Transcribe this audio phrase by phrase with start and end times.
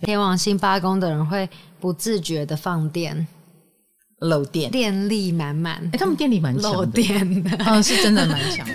[0.00, 3.24] 天王星八宫的人会不自觉的放电，
[4.18, 5.76] 漏电，电力满满。
[5.92, 8.74] 哎，他们电力蛮强的，漏电的，嗯，是真的蛮强的。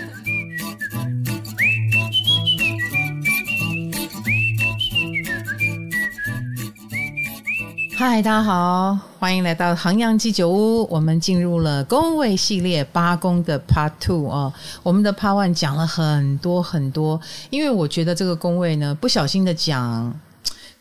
[7.98, 10.86] 嗨，大家好，欢迎来到航洋鸡酒屋。
[10.90, 14.50] 我们进入了宫位系列八宫的 Part Two 哦。
[14.82, 17.20] 我们的 Part One 讲了很多很多，
[17.50, 20.18] 因为我觉得这个宫位呢，不小心的讲。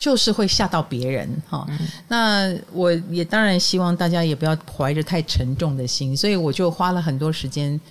[0.05, 7.81] 就是会吓到别人哈，嗯、那我也当然希望大家也不要怀着太沉重的心，所以我就花了很多时间，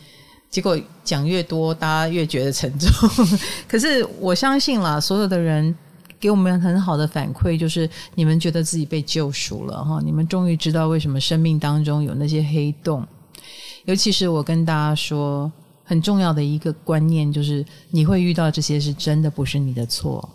[0.49, 2.89] 结果讲越多，大家越觉得沉重。
[3.67, 5.75] 可是我相信啦，所有的人
[6.21, 13.05] 给我们很好的反馈，就是你们觉得自己被救赎了哈，你们终于知道为什么生命当中有那些黑洞。
[13.87, 15.51] 尤其是我跟大家说
[15.83, 20.29] 很重要的一个观念，就是你会遇到这些是真的不是你的错。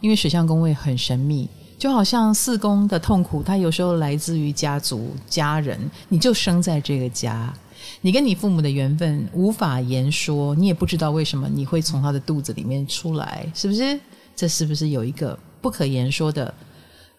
[0.00, 5.78] 因为水象宫位很神秘，就好像四宫的痛苦，它有时候来自于家族、家人。
[6.08, 7.52] 你就生在这个家，
[8.00, 13.98] 你跟你父母的缘分无法言说，你也不知道为什么你会从他的肚子里面出来，是不是？
[14.36, 16.52] 这是不是有一个不可言说的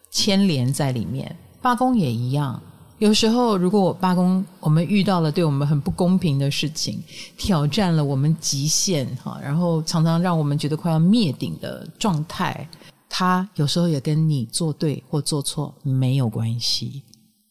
[0.10, 1.36] 牵连在里面？
[1.62, 2.62] 八宫也一样。
[3.00, 7.02] 有时候，如果我八宫我们遇到了对我们很不公平的事情，
[7.38, 12.68] 挑战了我们极限哈，然后常常让我们觉得快要灭顶的状态，
[13.08, 17.02] 它有时候也跟你做对或做错没有关系。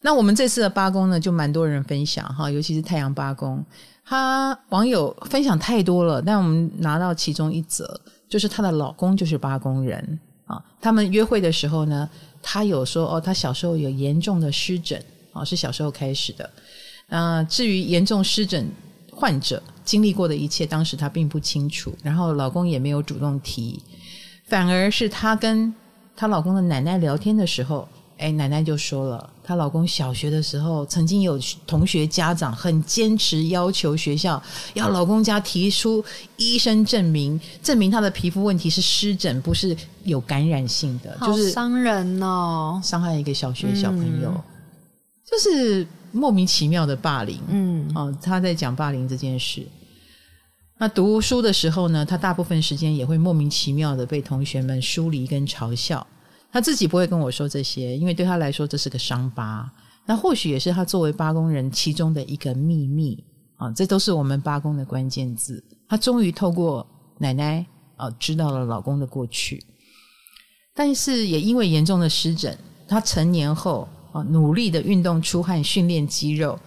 [0.02, 3.64] 那我们这次的八宫呢，就蛮多人分享哈，尤其是太阳八宫，
[4.04, 12.06] 他网友分享太多了，但我们拿到其中一则，就是她的老公就是八宫人啊，他们约会的时候呢，
[12.42, 15.02] 他有说哦，他小时候有严重的湿疹。
[15.44, 16.48] 是小时候开始的。
[17.08, 18.70] 那至于严重湿疹
[19.10, 23.82] 患者经历过的一切，当时她并不清楚，然后老公也没有主动提，
[24.44, 25.72] 反而是她跟
[26.14, 34.40] 她老公的奶奶聊天的时候，哎，奶奶就说了，她老公小学的时候曾经有同学家长很坚持要求学校
[34.74, 36.04] 要老公家提出
[36.36, 39.74] 医生证明，证明他的皮肤问题是湿疹，不是
[40.04, 44.30] 有感染性的，就是伤人哦，伤害一个小学小朋友。
[44.30, 44.42] 嗯
[45.30, 49.66] 就是莫名其妙的霸凌，嗯，哦，他在讲霸凌这件事。
[50.78, 56.06] 那读书的时候呢，他大部分时间也会莫名其妙的被同学们疏离跟嘲笑。
[56.50, 59.70] 他自己不会跟我说这些，因为对他来说这是个伤疤。
[60.06, 63.22] 那或许也是他作为八宫人其中的一个秘密
[63.56, 65.62] 啊，这都是我们八宫的关键字。
[65.86, 66.86] 他终于透过
[67.18, 67.66] 奶奶
[67.96, 69.62] 啊，知道了老公的过去，
[70.74, 72.56] 但是也因为严重的湿疹，
[72.88, 73.86] 他成年后。
[74.24, 76.58] 努力的运动、出汗、训练肌肉。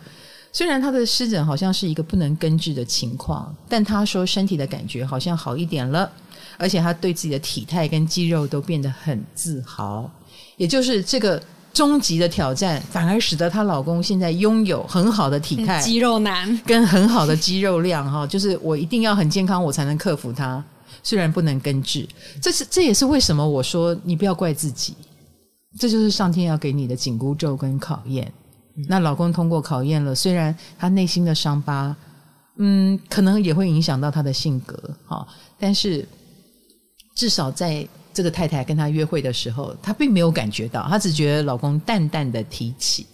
[0.53, 6.11] 虽然他的湿疹好像是一个不能根治的情况，但他说身体的感觉好像好一点了，
[6.57, 10.09] 而且他对自己的体态跟肌肉都变得很自豪。
[10.57, 11.41] 也就是这个
[11.73, 18.09] 终极的挑战，反而使得她老公现在拥有很好的体态、肌肉男跟很好的肌肉量。
[18.11, 20.61] 哈，就是我一定要很健康，我才能克服它。
[21.01, 22.05] 虽然不能根治，
[22.41, 24.93] 这是这也是为什么我说你不要怪自己。
[25.79, 28.31] 这就是上天要给你的紧箍咒跟考验。
[28.87, 31.95] 那老公通过考验了，虽然他内心的伤疤，
[32.57, 35.27] 嗯，可能也会影响到他的性格，哈，
[35.59, 36.07] 但是
[37.15, 43.05] 至少在这个太太跟他约会的时候，他并没有感觉到，他只觉得老公淡淡的提起，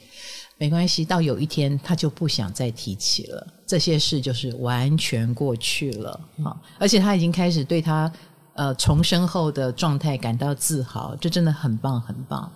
[0.57, 8.12] 没关系，到有一天他就不想再提起了，这些事就是完全过去了，哈，而且他已经开始对他。
[8.57, 12.51] 呃，重生后的状态感到自豪，这真的很棒，很棒。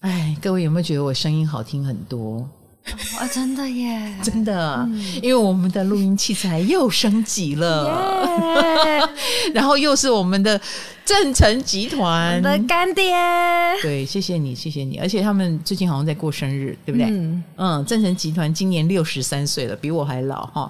[0.00, 2.48] 哎，各位有没有觉得我声音好听很多？
[3.18, 9.08] 啊，真的耶，真的，嗯、因为我们的录音器材又升级了，Yeah。
[9.54, 10.60] 然后又是我们的
[11.04, 12.42] 正成集团。
[12.42, 13.14] 的干爹，
[13.82, 17.06] 对，谢谢你，谢谢你，而且他们最近好像在过生日，对不对？
[17.08, 20.68] 嗯，嗯，正成集团今年六十三岁了，比我还老哈。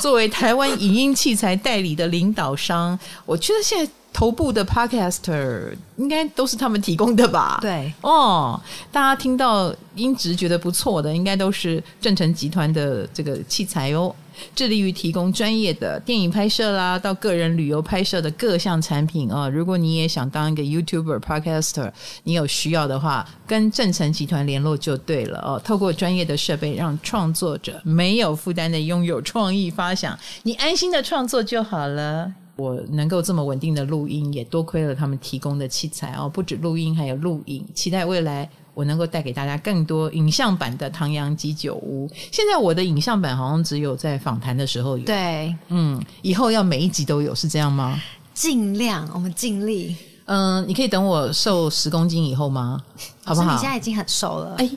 [0.00, 3.92] 作为台湾影音器材代理的领导商，我觉得现在。
[4.12, 7.58] 头部的 Podcaster 应该都是他们提供的吧？
[7.60, 8.60] 对哦，
[8.90, 14.14] 大家听到音质觉得不错的，应该都是正成集团的这个器材哦，
[14.54, 19.50] 致力于提供专业的电影拍摄啦，到个人旅游拍摄的各项产品啊、哦。
[19.50, 21.90] 如果你也想当一个 YouTuber Podcaster，
[22.24, 25.60] 你有需要的话，跟正成集团联络就对了哦。
[25.64, 32.32] 透过专业的设备，让创作者没有负担的拥有创意发想，你安心的创作就好了。
[32.62, 37.66] 我能够这么稳定的录音，也多亏了他们提供的器材哦，不止录音，还有录影。
[37.74, 42.08] 期待未来我能够带给大家更多影像版的唐阳鸡酒屋。
[42.30, 48.00] 现在我的影像版好像只有在访谈的时候有，对，嗯，以后要每一集都有，是这样吗？
[48.32, 49.96] 尽量，我们尽力。
[50.26, 52.80] 嗯，你可以等我瘦十公斤以后吗？
[53.24, 53.52] 好不好？
[53.52, 54.54] 你现在已经很瘦了。
[54.58, 54.70] 哎，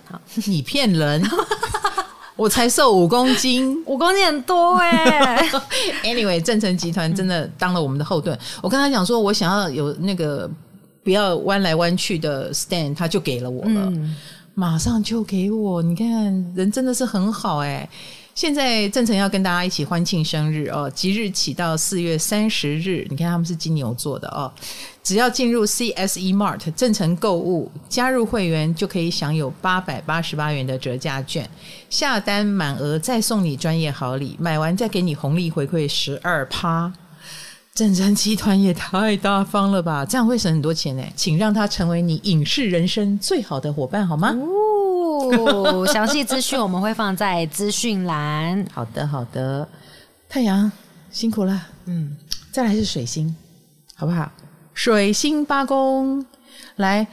[0.48, 1.22] 你骗人！
[2.36, 5.50] 我才瘦五公斤， 五公斤很多哎。
[6.04, 8.38] Anyway，正成集团真的当了我们的后盾。
[8.62, 10.50] 我跟他讲说，我想要有那个
[11.04, 14.16] 不要弯来弯去的 stand，他就给了我了，嗯、
[14.54, 15.82] 马上就给我。
[15.82, 16.06] 你看，
[16.56, 17.88] 人真的是很好哎。
[18.36, 24.52] 现在正成要跟大家一起欢庆生日哦，即日起到四月三十日，你看他们是金牛座的哦。
[25.02, 31.50] 只要进入 CSE Mart 正成购物，加入会员就可以享有八百八十八元的折价券，
[31.90, 36.92] 下单满额再送你专业好礼，买完再给你红利回馈十二趴。
[37.74, 41.04] 正成集团也太大方了吧，这样会省很多钱呢。
[41.16, 44.36] 请让他成为你影视人生最好的伙伴好吗？
[45.92, 48.66] 详细资讯我们会放在资讯栏。
[48.74, 49.68] 好的，好的。
[50.28, 50.72] 太阳
[51.12, 52.16] 辛苦了，嗯，
[52.52, 53.34] 再来是水星，
[53.96, 54.30] 好不好？
[54.74, 56.26] 水星八宫，
[56.76, 57.08] 来，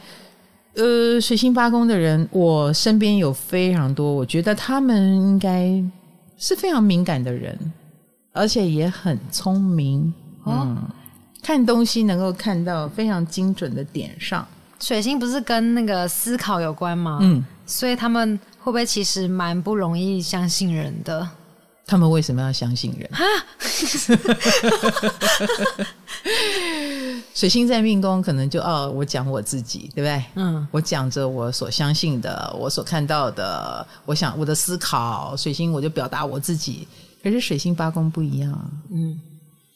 [0.75, 5.81] 呃，水星八宫的人，我身边有非常多，我觉得他们应该
[6.37, 7.57] 是非常敏感的人，
[8.33, 10.13] 而且也很聪明，
[10.43, 10.83] 哦、嗯，
[11.41, 14.45] 看东西能够看到非常精准的点上。
[14.81, 17.19] 水星不是跟那个思考有关吗？
[17.21, 17.45] 嗯。
[17.65, 21.27] 所以他们会不会其实蛮不容易相信人的？
[21.85, 23.09] 他们为什么要相信人？
[23.11, 23.25] 哈
[27.35, 30.23] 水星在命宫，可能就哦，我讲我自己，对不对？
[30.35, 36.87] 嗯，我讲着我所相信的，我所看到的，我想我的思考，水星我就表达我自己。
[37.21, 39.19] 可是水星八宫不一样，嗯，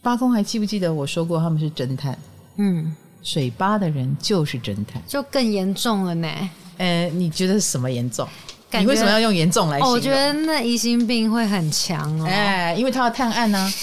[0.01, 2.18] 八宫还记不记得我说过他们是侦探？
[2.56, 6.30] 嗯，水八的人就是侦探，就更严重了呢。
[6.77, 8.27] 呃，你觉得什么严重？
[8.71, 9.89] 你为什么要用严重来形容？
[9.89, 12.25] 哦，我觉得那疑心病会很强哦。
[12.25, 13.74] 哎，因为他要探案呢、啊。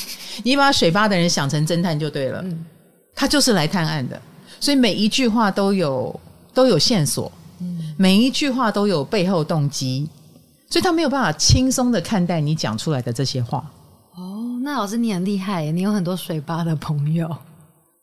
[0.43, 2.65] 你把水吧的人想成侦探就对了，嗯、
[3.15, 4.21] 他就是来探案的，
[4.61, 6.21] 所以每一句话都有
[6.53, 7.31] 都有线索，
[7.61, 10.09] 嗯、每一句话都有背后动机，
[10.69, 13.65] 所以他没有办法轻松的看待你讲出来的这些话。
[14.17, 17.35] 哦，那老师你很厉害耶，你有很多水吧的朋友。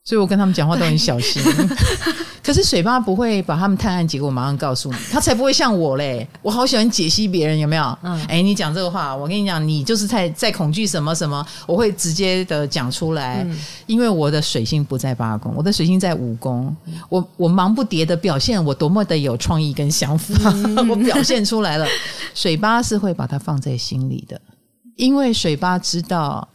[0.04, 1.42] 所以我跟他们讲话都很小心，
[2.44, 7.98] 可是水八不会把他们探案结果马上告诉你，他才不会像我嘞，我好喜欢解析别人有没有？
[8.02, 13.56] 嗯，哎，你讲这个话，我跟你讲，你就是在在恐惧什么什么，我会直接的讲出来，嗯、
[13.86, 16.76] 因为我的水星不在八宫，我的水星在五宫，
[17.08, 21.86] 我我忙不迭的表现我多么的有创意跟想法，嗯、 我表现出来了，
[22.34, 24.42] 水八是会把它放在心里的，
[24.96, 26.48] 因为水八知道。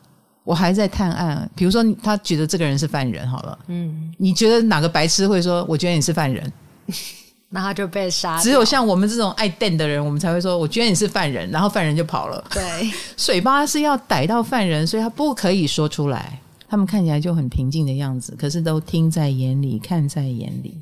[0.47, 5.67] 我还在探案，比如说他觉得这个人是犯人，好了，嗯，你觉得哪个白痴会说？
[5.69, 6.53] 我觉得你是犯人，
[7.51, 8.41] 那他就被杀。
[8.41, 12.45] 只有像我们这种爱瞪的人，我们才会说，我觉得你是犯人，然后犯人就跑了。
[12.55, 12.89] 对，
[13.19, 16.41] 水巴是要逮到犯人，所以他不可以说出来。
[16.69, 20.81] 他们看起来就很平静的样子，可是都听在眼里，看在眼里，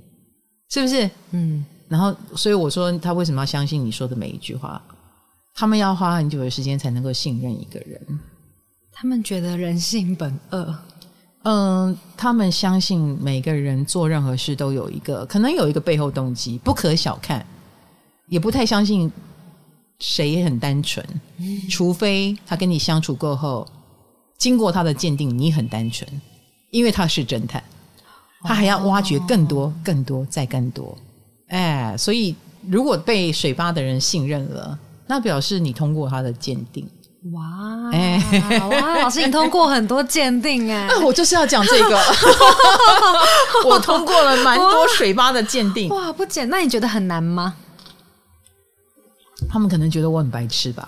[0.68, 1.10] 是不是？
[1.30, 1.64] 嗯。
[1.88, 4.82] 然后，所以我说他为什么要相信你说的每一句话？
[5.54, 8.00] 他们要花很久的时间才能够信任一个人。
[8.96, 10.78] 他们觉得人性本恶，
[11.42, 17.44] 嗯，他们相信每个人做任何事都有一个可能有一个背后动机，不可小看，
[18.28, 19.10] 也不太相信
[19.98, 21.04] 谁也很单纯，
[21.38, 23.66] 嗯、除非他跟你相处过后，
[24.38, 26.08] 经过他的鉴定，你很单纯，
[26.70, 27.62] 因为他是侦探，
[28.42, 30.96] 他还要挖掘更多、更多、再更多，
[31.48, 32.34] 哎，所以
[32.68, 36.88] 如果被水吧的人信任了，那表示你通过他的鉴定。
[37.32, 38.22] 哇，欸、
[38.68, 41.98] 哇，老师，你通过很多鉴定哎、啊，我就是要讲这个，
[43.64, 47.54] 我通过了蛮多水吧的鉴定，哇，不简单，那你觉得很难吗？
[49.48, 50.86] 他们可能觉得我很白痴吧，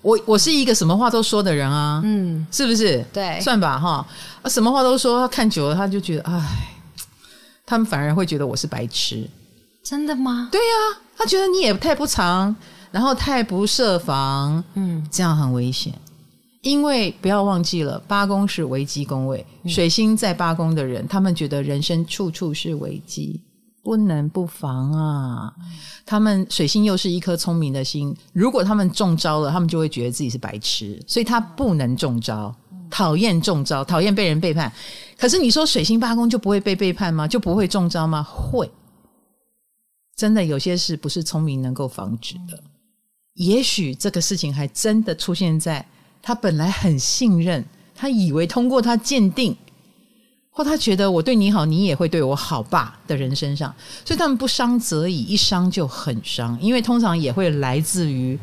[0.00, 3.04] 我我是一个什么话都说的人啊，嗯，是不是？
[3.12, 4.06] 对，算吧哈，
[4.48, 6.68] 什么话都说，他看久了他就觉得，哎，
[7.66, 9.28] 他们反而会觉得我是白痴，
[9.84, 10.48] 真的吗？
[10.50, 12.56] 对呀、啊，他觉得你也太不长。
[12.90, 15.92] 然后太不设防，嗯，这样很危险。
[16.62, 23.40] 因为不要忘记了，八宫是危机宫位，嗯、水星在八宫的人，他们觉得人生处处是危机，
[23.84, 25.54] 不能不防啊。
[25.60, 25.64] 嗯、
[26.04, 32.52] 他们水星又是一颗聪明的心，如果他们中招了，他们就会觉得自己是白痴，所以他不能中招，
[32.90, 34.72] 讨厌中招，讨厌被人背叛。
[35.16, 37.28] 可是你说水星八宫就不会被背叛吗？
[37.28, 38.24] 就不会中招吗？
[38.24, 38.68] 会，
[40.16, 42.60] 真的有些事不是聪明能够防止的。
[43.36, 45.84] 也许这个事情还真的出现在
[46.20, 47.64] 他本来很信任，
[47.94, 49.56] 他以为通过他鉴定，
[50.50, 53.72] 或他觉得我对你好，你也会对我好吧的人身上，
[54.04, 58.38] 所以他们不伤则已，一伤就很伤，因为通常也会来自于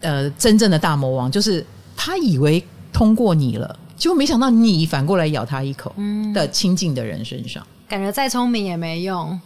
[0.00, 1.64] 呃真正的大魔王，就是
[1.96, 2.62] 他以为
[2.92, 5.94] 通过你了，结果没想到你反过来咬他一口
[6.34, 7.64] 的亲近的人身上。
[7.88, 9.40] 感觉再聪明也没用，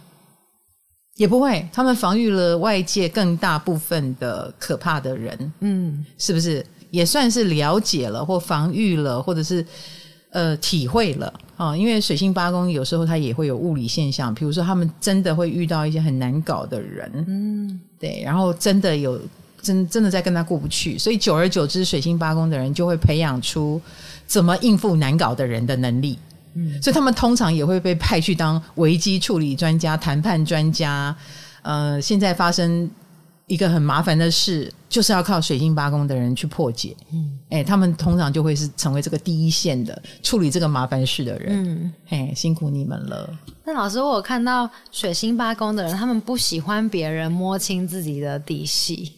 [1.17, 1.67] 也不会。
[1.71, 9.65] 他们防御了外界更大部分的可怕的人，嗯，是不是也算是了解了或防御了，或者是
[10.31, 11.77] 呃体会了啊、哦？
[11.77, 19.19] 因为水星八宫有时候它也会有物理现象，比如说他们真的会遇到一些很难搞的人，嗯，对，然后真的有
[19.61, 23.81] 真真的在跟他过不去，所以久而久之，水星八宫的人就会培养出
[24.27, 26.19] 怎么应付难搞的人的能力。
[26.55, 31.15] 嗯，所以他们通常也会被派去当危机处理专家、谈判专家。
[31.61, 32.89] 呃，现在发生
[33.47, 36.95] 一个很麻烦的事，就是要靠水星八宫的人去破解。
[37.11, 41.63] 嗯，哎，他们通常就会是成为这个第一线的处理这个麻烦事的人。
[41.63, 43.29] 嗯，哎，辛苦你们了。
[43.63, 49.11] 那老师，我有看到水星八宫的人，他们不喜欢别人摸清自己的底细，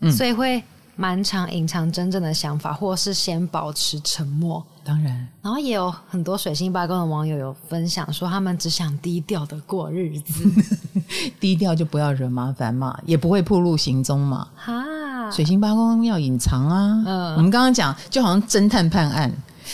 [0.00, 0.62] 嗯，所以会
[0.96, 4.64] 蛮常隐藏真正的想法，或是先保持沉默。
[4.84, 10.44] 当然，然后也有很多水星八宫的网友有分享说，他们只想低调的过日子，
[11.38, 14.48] 低调就不要惹麻烦嘛，也不会暴露行踪嘛。
[14.56, 17.02] 哈，水星八宫要隐藏啊。
[17.06, 19.32] 嗯，我们刚刚讲，就好像侦探判案，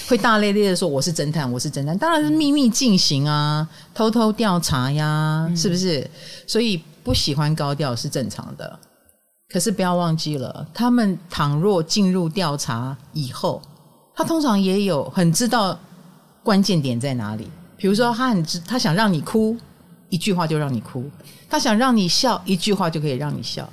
[0.09, 6.09] 会大咧咧的说我是侦探，我是侦探，当然是秘密进行啊，偷偷调查呀，嗯、是不是？
[6.47, 8.79] 所以不喜欢高调是正常的。
[9.51, 13.63] 可是不要忘记了，他们倘若进入调查以后。
[14.15, 15.79] 他通常也有很知道
[16.43, 19.57] 关键点在哪里，比如说他很知，他想让你哭，
[20.09, 21.05] 一句话就让你哭；
[21.49, 23.65] 他想让你笑，一句话就可以让你笑；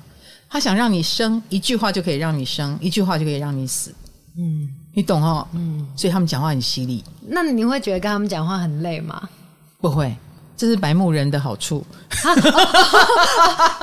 [0.48, 3.92] 他想让你生，一句话就可以让你生，一句话就可以让你死。
[4.38, 5.46] 嗯，你懂哦？
[5.52, 7.04] 嗯，所以他们讲话很犀利。
[7.26, 9.28] 那你会觉得跟他们讲话很累吗？
[9.80, 10.16] 不会。
[10.56, 11.84] 这是白木人的好处，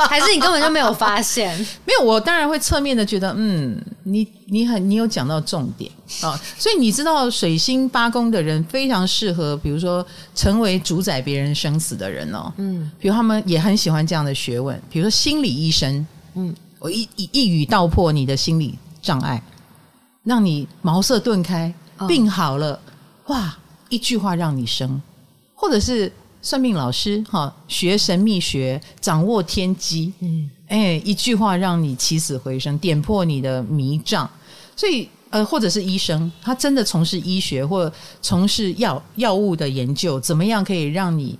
[0.09, 1.55] 还是你根本就没有发现？
[1.85, 10.03] 没有，我当然会侧面的觉得，嗯，你你很你有讲到重点啊，所以你知道水星八宫的人非常适合，比如说
[10.33, 19.39] 成为主宰别人生死的人哦，嗯，比如他们也很喜欢这样的学问，比如说心理医生，嗯，我一一一语道破你的心理障碍，
[20.23, 21.71] 让你茅塞顿开，
[22.07, 22.79] 病好了，
[23.27, 23.55] 哇，
[23.89, 24.99] 一句话让你生，
[25.53, 26.11] 或者是。
[26.43, 34.29] 算命老师哈，学神秘学，掌握天机，嗯，哎，一句话让你起死回生，点破你的迷障。
[34.75, 41.39] 所以，呃，或者是医生，他真的从事医学或从事药药物的研究，怎么样可以让你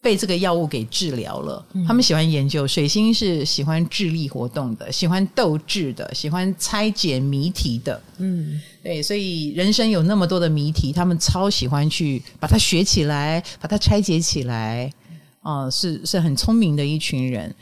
[0.00, 2.66] 被这个药物给治疗了，嗯、他们喜欢研究。
[2.66, 8.02] 水星是喜欢智力活动的，喜欢斗智的，喜欢拆解谜题的。
[8.18, 14.92] 嗯，对，所以人生有那么多的谜题，他们超喜欢去把它学起来，把它拆解起来。
[15.40, 17.52] 啊、呃，是是很聪明的一群人。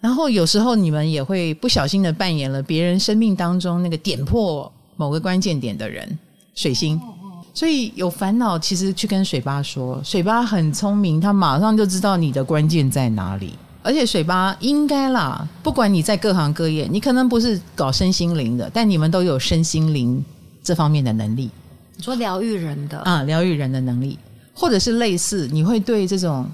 [0.00, 6.18] 然后有时候你们也会不小心的扮演了别人生命当中那个点破某个关键点的人，
[6.54, 7.00] 水星。
[7.54, 13.54] 所以有烦恼，其实去跟水吧说，水吧很聪明，他马上就知道你的关键在哪里。
[13.82, 20.22] 而且水吧应该啦，不管你在各行各业，你可能不是搞身心灵的，但你们都有身心灵
[20.62, 21.50] 这方面的能力。
[21.96, 24.18] 你说疗愈人的啊，疗愈人的能力，
[24.54, 26.46] 或者是类似，你会对这种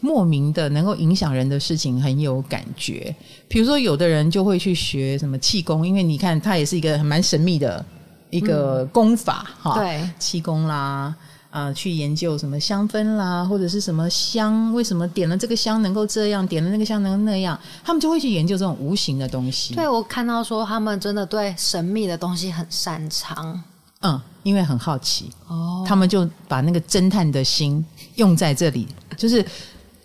[0.00, 3.14] 莫名的能够影响人的事情很有感觉。
[3.48, 7.84] 比如说，有的人就会去学什么气功，因为你看，它也是一个很蛮神秘的。
[8.30, 11.12] 一个功法哈，对，气功啦，
[11.50, 19.74] 呃，去研究什么香氛啦，或者是什么香，为什么点了这个香能够这样，点了那个香能那样，他们就会去研究这种无形的东西。
[19.74, 23.60] 对，我看到说他们真的对神秘的东西很擅长，
[24.02, 25.28] 嗯，因为很好奇。
[25.48, 29.44] 哦，他们就把那个侦探的心用在这里，就是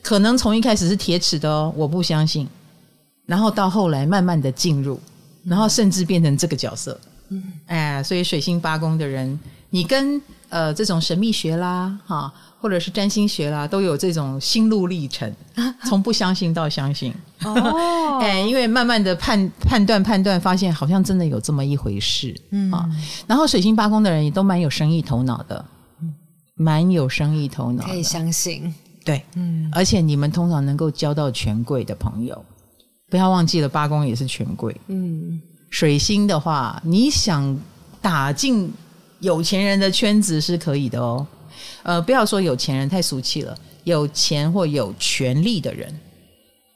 [0.02, 2.48] 可能从一开始是铁齿的哦，我不相信，
[3.28, 5.00] 然后到后来慢慢的进入，
[5.44, 7.00] 然后甚至变成这个角色。
[7.30, 10.20] 嗯，哎，所以水星八宫的人，你跟
[10.55, 12.31] 呃这种神秘学啦，哈，
[12.62, 15.29] 或者是占星学啦，都有这种心路历程，
[15.83, 17.13] 从不相信到相信。
[17.43, 22.33] 哦， 哎，因为慢慢的判判断判断，发现好像真的有这么一回事。
[22.51, 22.89] 嗯，啊，
[23.27, 25.65] 然后水星八宫的人也都蛮有生意头脑的，
[26.55, 28.74] 蛮有生意头脑，可以相信。
[29.03, 32.45] 对，嗯，而且你们通常能够交到权贵的朋友，
[33.09, 34.74] 不要忘记了，八宫也是权贵。
[34.88, 35.41] 嗯。
[35.69, 37.59] 水星的话，你想
[38.00, 38.71] 打进
[39.25, 41.25] 有钱人的圈子是可以的哦。
[41.84, 45.94] 呃，不要说有钱人太俗气了，有钱或有权力的人，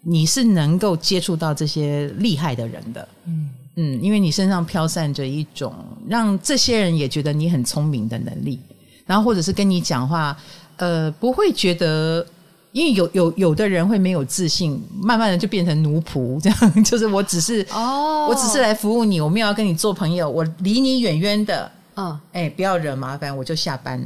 [0.03, 3.08] 你是能够接触到这些厉害的人的。
[3.25, 5.74] 嗯嗯，因为你身上飘散着一种
[6.08, 8.60] 让这些人也觉得你很聪明的能力，
[9.06, 10.36] 然后或者是跟你讲话，
[10.77, 12.25] 呃，不会觉得。
[12.72, 24.01] 因为有有有的人会没有自信，慢慢的就变成奴仆， 这样就是我只是哦，我只是来服务你，我没有要跟你做朋友，我离你远远的，嗯，哎，不要惹麻烦，我就下班。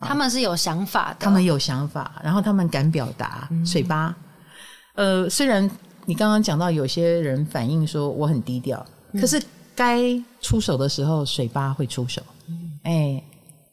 [0.00, 3.46] 他们是有想法的，他们有想法，然后他们敢表达。
[3.50, 4.16] 嗯、水吧，
[4.94, 5.68] 呃，虽然
[6.06, 9.42] 你刚刚讲到有些人反映说我很低调，嗯、可是
[9.74, 10.02] 该
[10.40, 12.22] 出手的时候，水吧会出手。
[12.84, 13.22] 哎、嗯，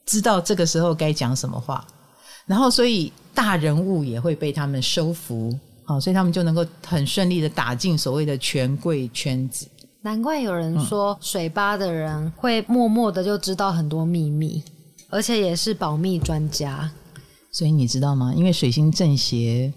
[0.06, 1.86] 知道这个时候该讲什么话，
[2.46, 9.68] 然后所以大人物也会被他们收服，好，所以他们就能够很顺利的打进所谓的权贵圈子。
[10.06, 14.62] 难怪有人说水吧的人会默默的就知道很多秘密，
[15.10, 16.92] 而且也是保密专家。
[17.50, 18.34] 所以你知道吗？
[18.36, 19.72] 因为水星正邪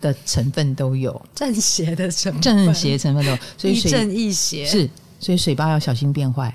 [0.00, 4.88] 的成分都有，正邪的成分，正邪成分都有，所以正一邪是，
[5.18, 6.54] 所以水吧要小心变坏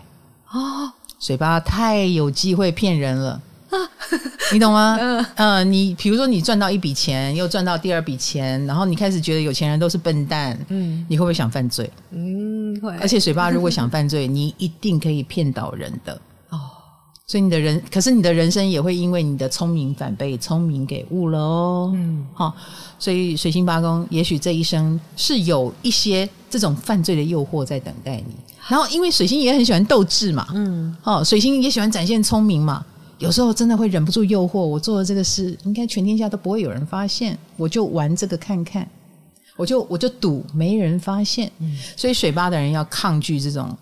[0.51, 0.91] 哦。
[1.19, 3.39] 水吧太有机会骗人了。
[4.53, 4.97] 你懂吗？
[4.99, 11.89] 嗯呃，你比如说你赚到一笔钱，又赚到第二笔钱，然后你开始觉得有钱人都是笨蛋，嗯，你会不会想犯罪？
[12.11, 12.95] 嗯，会。
[12.97, 16.13] 而且水八如果想犯罪，你一定可以骗倒人的
[16.49, 16.59] 哦。
[17.27, 21.91] 所以你的人，可是你的人生也会因为你的聪明反被聪明给误了哦。
[21.95, 22.53] 嗯，好，
[22.99, 28.35] 所以水星八宫，也许这一生是有一些这种犯罪的诱惑在等待你。
[28.67, 32.85] 然后，因为水星也很喜欢斗智嘛，嗯，哦，水星也喜欢展现聪明嘛。
[33.19, 38.87] 有时候真的会忍不住诱惑，我做的这个事，应该全天下都不会有人发现，我就玩这个看看，
[39.55, 41.51] 我就我就赌没人发现。
[41.59, 43.75] 嗯，所以水吧的人要抗拒这种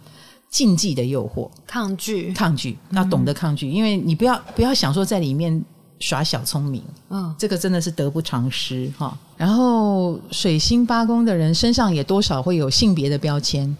[0.50, 5.63] 禁忌的诱惑，抗拒抗拒，要懂得抗拒，嗯，因为你不要不要想说在里面
[6.00, 9.18] 耍小聪明，嗯，这个真的是得不偿失哈。
[9.36, 13.75] 然后水星八宫的人身上也多少会有性别的标签，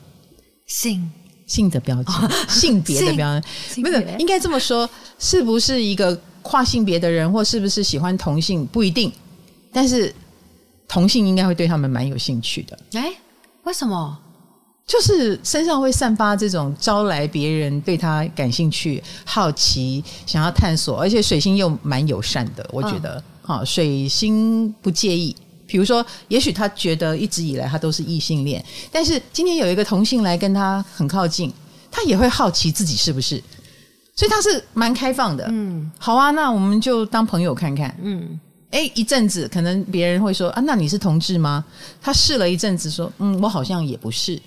[0.66, 1.12] 性。
[1.54, 4.90] 性的标签，哦、性别的标签，不是应该这么说？
[5.20, 8.66] 是不是一个跨性别的人，或是不是喜欢同性？
[8.66, 9.12] 不一定，
[9.72, 10.14] 但是
[10.88, 12.80] 同性应该会对他们蛮有兴趣的。
[12.94, 13.14] 哎，
[13.66, 14.18] 为什么？
[14.86, 22.70] 就是身上会散发这种招来别人对他感兴趣、好奇、想要探索，而且水星又蛮友善的。
[22.74, 25.34] 我觉得，好、嗯，水星不介意。
[25.66, 31.52] 比如说，也许他觉得一直以来他都是异性恋，但是今天有一个同性来跟他很靠近，
[31.90, 33.42] 他也会好奇自己是不是，
[34.16, 35.46] 所以他是蛮开放的。
[35.50, 37.96] 嗯，好啊，那我们就当朋友看看。
[38.02, 38.40] 嗯，
[38.72, 41.64] 诶，一阵子可能别人会说啊，那你是同志吗？
[42.02, 44.40] 他试了一阵子，说嗯，我好像也不是，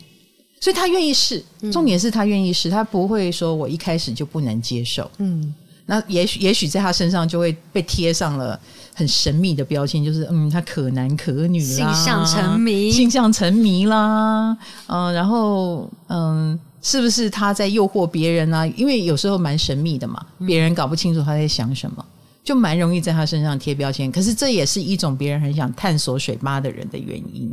[0.60, 1.42] 所以他愿意试。
[1.72, 5.10] 重点是他愿意试，他不会说我一开始就不能接受。
[5.18, 5.54] 嗯，
[5.86, 8.58] 那也许也许在他身上就会被贴上了。
[8.98, 18.66] 很神秘的标签，就是嗯，他可男可女啦，性向沉迷，性向沉迷啦，嗯、呃，然后嗯，是不是他在诱惑别人啊？
[18.68, 22.02] 因为有时候蛮神秘的嘛，别人搞不清楚他在想什么，
[22.42, 24.10] 就蛮容易在他身上贴标签。
[24.10, 27.52] 可是这也是一种别人很想探索水八的人的原因，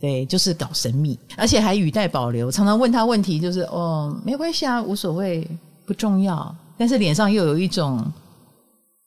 [0.00, 5.44] 对，就是搞神秘，而且还语带保留，常常问他问题，就是哦，没关系啊，无所谓，
[5.84, 8.10] 不重要，但是脸上又有一种。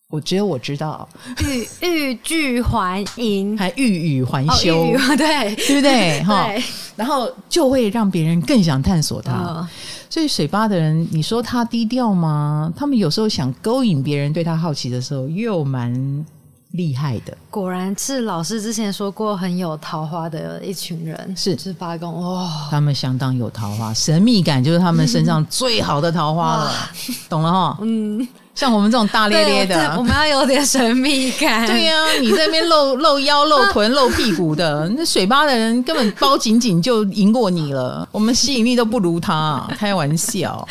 [0.09, 1.07] 我只有我知道，
[1.39, 6.21] 欲欲拒还迎， 还欲语还休，哦、 对对不对？
[6.27, 6.49] 哈，
[6.97, 9.31] 然后就会让别人更想探索他。
[9.31, 9.67] 哦、
[10.09, 12.69] 所以水吧的人，你说他低调吗？
[12.75, 16.25] 他们有时候想勾引别人对他好奇的时候，又蛮
[16.71, 17.35] 厉害的。
[17.49, 26.71] 果然是老师之前说过，很有桃花的一群人，是是八公哇，他们相当有桃花，神秘感就是他们身上最好的桃花了，
[27.09, 27.77] 嗯、懂了哈？
[27.81, 28.27] 嗯。
[28.53, 31.65] 像我们这种大咧咧的，我们要有点神秘感。
[31.65, 38.05] 对呀、啊，你在那边露 露腰、露臀、露屁股的，那水吧的人根本包紧紧就赢过你了。
[38.11, 40.67] 我们吸引力都不如他，开玩笑。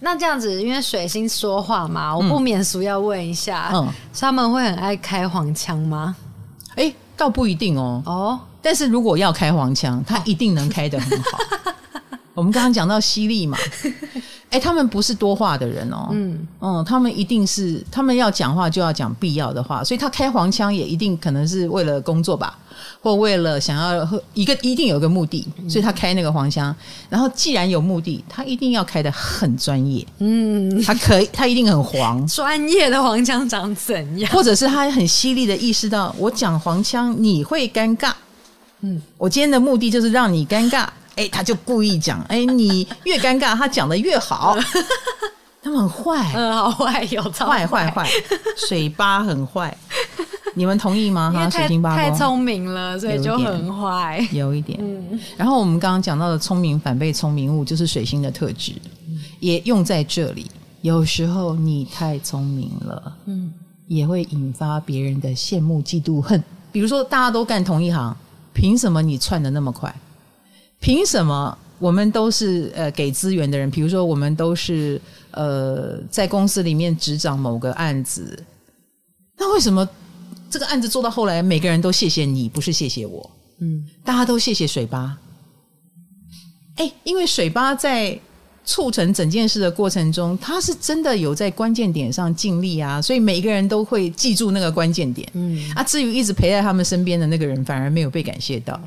[0.00, 6.16] 那这样子，因为水星说话嘛，我不免俗要问一下，嗯，他们会很爱开黄腔吗？
[6.70, 8.02] 哎、欸，倒不一定哦。
[8.06, 11.38] 哦，但是如果要开黄腔，他一定能开得很好。
[12.34, 13.58] 我们刚刚讲到犀利嘛。
[14.50, 22.58] 哎，他们不是多话的人哦，嗯嗯，他们一定是他们要讲话就要讲必要的话，所以他开黄腔也一定可能是为了工作吧，
[23.00, 26.74] 或为了想要一个一定有一个目的，所以他开那个黄腔。
[27.08, 32.26] 然后既然有目的，他一定要开得很专业，嗯，他可以，他一定很黄。
[32.26, 34.32] 专业的黄腔长怎样？
[34.32, 38.12] 或者是他很犀利的意识到，我讲黄腔你会尴尬，
[38.80, 40.88] 嗯，我今天的目的就是让你尴尬。
[41.16, 44.56] 哎，他就故意讲，哎，你越尴尬，他讲的越好。
[45.62, 48.08] 他们很坏，嗯，好坏，有坏坏坏，
[48.56, 49.76] 水八很坏，
[50.54, 51.30] 你们同意吗？
[51.36, 54.78] 哈，水星八宫太聪明了，所以就很坏，有一点。
[54.80, 58.72] 嗯，然后我们刚刚讲到的聪明反被聪明误，就是水星的特质，
[59.38, 60.50] 也用在这里。
[60.80, 63.52] 有时候你太聪明了，嗯，
[63.86, 66.42] 也会引发别人的羡慕、嫉妒、恨。
[66.72, 68.16] 比如说，大家都干同一行，
[68.54, 69.94] 凭什么你窜的那么快？
[70.80, 73.70] 凭什么我们都是呃给资源的人？
[73.70, 78.42] 比如说我们都是呃在公司里面执掌某个案子，
[79.38, 79.88] 那为什么
[80.50, 83.30] 这个案子做到后来，每个人都谢谢你，不是谢谢我？
[83.60, 85.18] 嗯，大家都谢谢水吧。
[86.76, 88.18] 哎，因为水吧在
[88.64, 95.28] 促成整件事的过程中，他是真的有在关键点上尽力啊，所以每一个人都会记住那个关键点。
[95.34, 98.80] 嗯，啊，至于一直陪在他们身边的那个人，反而没有被感谢到，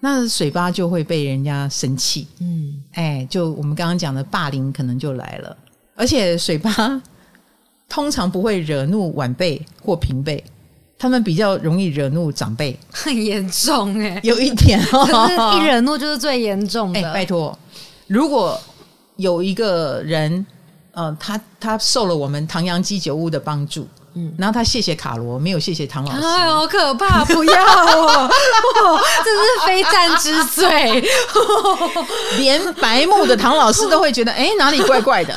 [0.00, 2.26] 那水吧就会被人家生气。
[2.40, 5.56] 嗯，哎，就我们刚刚讲的霸凌可能就来了，
[5.94, 7.02] 而且水吧
[7.88, 10.42] 通常不会惹怒晚辈或平辈。
[11.00, 17.00] 他们比较容易惹怒长辈，很 严重哎、欸，有一点哦， 一惹怒就是最严重的。
[17.00, 17.56] 哎，拜托，
[18.08, 18.60] 如果
[19.14, 20.44] 有一个人，
[20.90, 23.86] 呃，他他受了我们唐阳鸡酒屋的帮助，
[24.18, 28.28] 嗯，然后他谢谢卡罗，没有谢谢唐老师，哎，好可怕， 不要哦，
[29.24, 31.04] 这是非战之罪，
[32.38, 35.34] 连白目的唐老师都会觉得，哎，哪里怪怪的？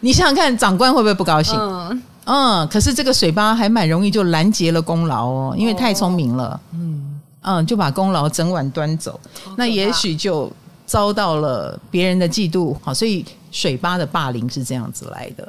[0.00, 1.58] 你想想看，长官会不会不高兴？
[1.58, 2.02] 嗯。
[2.26, 6.60] 嗯，可是这个水巴还蛮容易就拦截了功劳哦，因为太聪明了。
[6.72, 9.18] 嗯嗯，就把功劳整碗端走，
[9.56, 10.50] 那也许就
[10.84, 12.76] 遭到了别人的嫉妒。
[12.82, 15.48] 好，所以水巴的霸凌是这样子来的。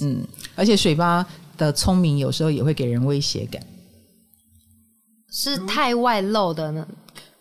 [0.00, 1.24] 嗯，而且水八
[1.56, 3.62] 的聪明有时候也会给人威胁感，
[5.30, 6.86] 是太外露的呢。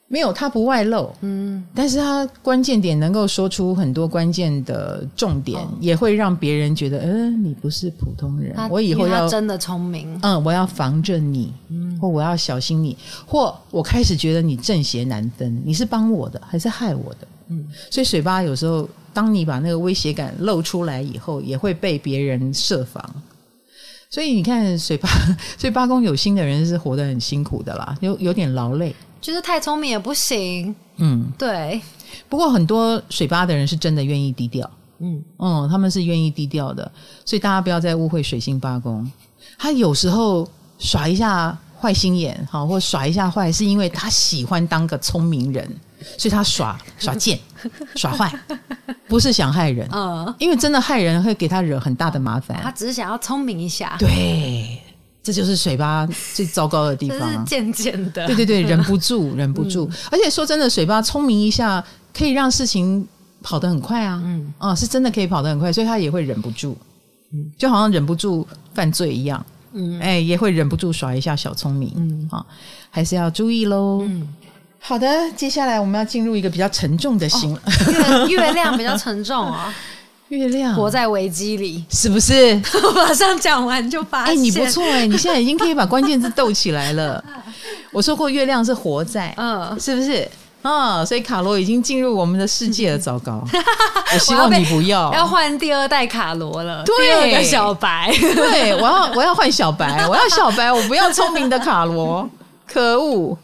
[0.07, 23.03] 没有，他不外露，嗯，但是他关键点能够说出很多关键的重点，哦、也会让别人觉得，嗯、呃，你不是普通人，我以后要真的聪明，嗯，我要防着你，嗯，或我要小心你，或我开始觉得你正邪难分，你是帮我的还是害我的，嗯，所以水吧有时候，当你把那个威胁感露出来以后，也会被别人设防，
[24.09, 25.09] 所以你看水八，
[25.57, 28.95] 所以八宫有心的人是活得很辛苦的啦，有有点劳累。
[29.19, 31.81] 就是太聪明也不行，嗯，对。
[32.29, 36.89] 不过很多水八的人是真的愿意低调，嗯嗯，他们是愿意低调的，
[37.25, 39.09] 所以大家不要再误会水星八宫。
[39.57, 45.67] 他有时候耍一下坏心眼，好，或耍一下坏，是因为他喜欢当个聪明人，
[46.17, 47.39] 所以他耍耍贱、
[47.95, 48.31] 耍坏，
[49.07, 52.59] 不是想害人，嗯，因为真的害人会给他惹很大的麻烦。
[52.61, 54.79] 他只是想要聪明一下，对。
[55.23, 59.89] 这就是水吧最糟糕的地方，渐渐的，对对对，忍不住， 忍不住。
[59.91, 63.03] 嗯、而且说真的，水吧聪明一下，可以让事情
[63.41, 66.77] 跑得很快啊，嗯，啊，是真的可以跑得很快，所以他也会忍不住，
[67.33, 72.45] 嗯，就好像忍不住犯罪一样，嗯，哎，也会忍不住耍一下小聪明，嗯，啊，
[72.91, 74.03] 还是要注意喽。
[74.03, 74.27] 嗯，
[74.87, 79.73] 好的，接下来我们要进入一个比较沉重的星，哦、 月月亮比较沉重啊。
[80.29, 82.59] 月亮活在危机里，是不是？
[82.83, 87.23] 我 马上讲完就发现，哎，你不错哎，你现在已经可以把关键字逗起来了。
[87.91, 90.27] 我说过，月亮是活在，嗯，是不是？
[90.61, 92.97] 啊，所以卡罗已经进入我们的世界了。
[92.97, 93.43] 糟糕，
[94.13, 96.83] 我希望你不要，要换第二代卡罗了。
[96.83, 102.27] 对，第二个小白，对，我要我要换小白，我要小白，我不要聪明的卡罗。
[102.67, 103.37] 可恶！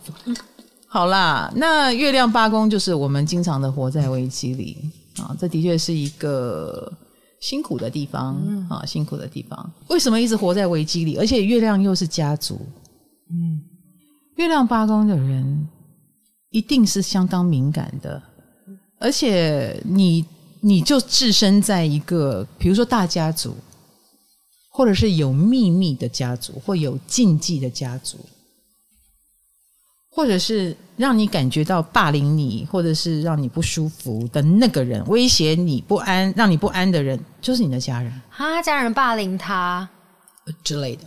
[0.93, 4.77] 好啦，那月亮八宫就是我们经常的活在危机里。
[5.21, 6.91] 啊，这的确是一个
[7.39, 8.35] 辛苦的地方
[8.69, 9.71] 啊，辛苦的地方。
[9.87, 11.15] 为什么一直活在危机里？
[11.15, 12.59] 而且月亮又是家族，
[13.29, 13.61] 嗯，
[14.35, 15.65] 月亮八宫的人
[16.49, 18.21] 一定是相当敏感的，
[18.99, 20.25] 而且你
[20.59, 23.55] 你就置身在一个，比如说大家族，
[24.69, 28.17] 或者是有秘密的家族，或有禁忌的家族。
[30.13, 38.11] 或者是让你感觉到霸凌你，或者是让你不舒服的那个人，威胁你不安、让你不安的人，就是你的家人。
[38.29, 39.87] 他家人霸凌他
[40.65, 41.03] 之类的，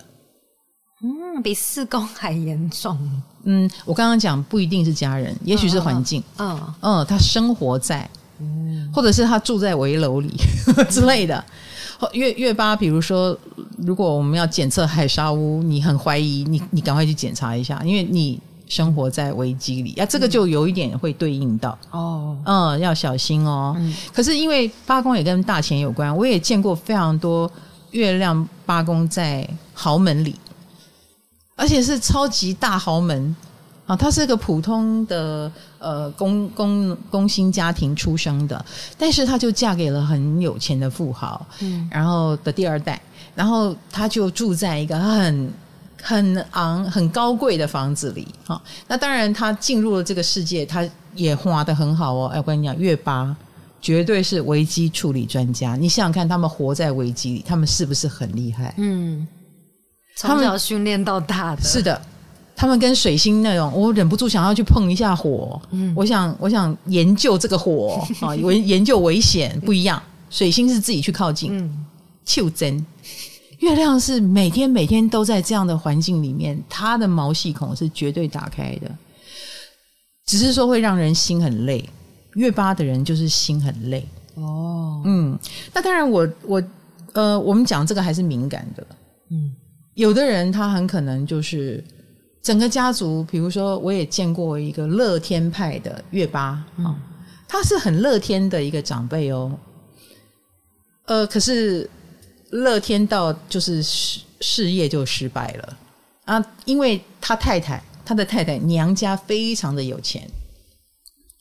[1.02, 2.98] 嗯，比四宫还严重。
[3.42, 6.24] 嗯，我刚刚讲不一定是家人，也许是环境。
[6.38, 8.08] 嗯嗯，他生活在，
[8.90, 10.32] 或者是他住在危楼里
[10.88, 11.44] 之类的。
[12.14, 13.38] 月月八，比如说，
[13.76, 18.40] 如果我们要检测海沙屋，你很怀疑，你你赶快去检查一下，因为你。
[18.74, 23.72] 生活在危机里，啊，这个就有一点会对应到哦，嗯，要小心哦。
[23.78, 27.48] 嗯，可是因为八宫也跟大钱有关，我也见过非常多
[27.92, 30.34] 月亮八宫在豪门里，
[31.54, 33.36] 而且是超级大豪门
[33.86, 33.94] 啊。
[33.94, 38.64] 他是个普通的呃工工工薪家庭出生的，
[38.98, 43.00] 但是他就嫁给了很有钱的富豪，嗯，然后的第二代，
[43.36, 45.48] 然后他就住在一个很。
[46.06, 52.26] 很昂、很高贵的房子里，哈，那当然他进入了这个世界，他也画的很好哦。
[52.26, 53.34] 哎，我跟你讲，月八
[53.80, 55.76] 绝对是危机处理专家。
[55.76, 58.74] 你想想看，他们活在危机里，他们是不是很厉害？
[58.76, 59.26] 嗯，
[60.14, 61.98] 从小训练到大的，是的。
[62.54, 65.58] 他们跟水星那种，我忍不住想要去碰一下火。
[65.70, 70.00] 嗯，我想，我想研究这个火 啊，研研究危险不一样。
[70.28, 71.86] 水星是自己去靠近，嗯，
[72.26, 72.84] 求真。
[73.64, 78.94] 月亮是每天每天都在这样的环境里面，它的毛细孔是绝对打开的，
[80.26, 81.82] 只是说会让人心很累。
[82.34, 84.06] 月八的人就是心很累。
[84.34, 85.38] 哦，嗯，
[85.72, 86.62] 那当然我，我我
[87.14, 88.86] 呃，我们讲这个还是敏感的，
[89.30, 89.54] 嗯，
[89.94, 91.82] 有的人他很可能就是
[92.42, 96.94] 整个家族，比如说我也见过一个乐天派的月八啊，嗯，
[97.48, 99.58] 他是很乐天的一个长辈哦，
[101.06, 101.88] 呃，可是
[102.54, 105.76] 乐天到就是事事业就失败了
[106.24, 110.28] 啊，因为他太太他的太太娘家非常的有钱。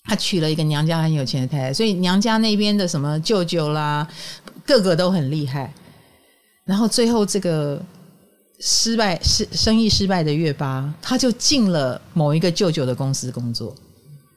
[0.05, 4.05] 他娶了一个娘家很有钱的太太，所以娘家那边的什么舅舅啦，
[4.65, 5.73] 个个都很厉害。
[6.65, 7.81] 然后最后这个
[8.59, 13.73] 失败、失生意失败的月八，他就进了某一个舅舅的公司工作。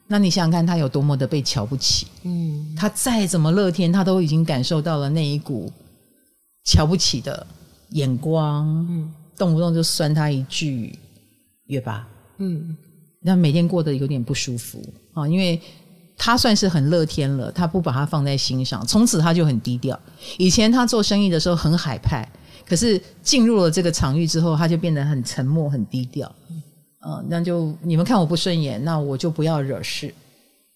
[0.07, 2.07] 那你想想看，他有多么的被瞧不起？
[2.23, 5.69] 嗯，他再怎么乐天，他都已经感受到了那一股
[6.67, 7.47] 瞧不起的
[7.91, 8.85] 眼光。
[8.89, 10.99] 嗯，动不动就酸他一句
[11.65, 12.05] 也罢。
[12.37, 12.75] 嗯。
[13.19, 14.81] 那每天过得有点不舒服
[15.13, 15.59] 啊，因为
[16.15, 19.99] 他算是很乐天了，他不把他放在心上，从此他就很低调。
[20.37, 22.27] 以前他做生意的时候很海派，
[22.65, 26.33] 可是进入了这个场域之后，他就变得很沉默、很低调。
[27.01, 30.13] 嗯，那就你们看我不顺眼，那我就不要惹事，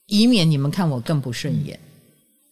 [0.07, 1.79] 以免你们看我更不顺眼。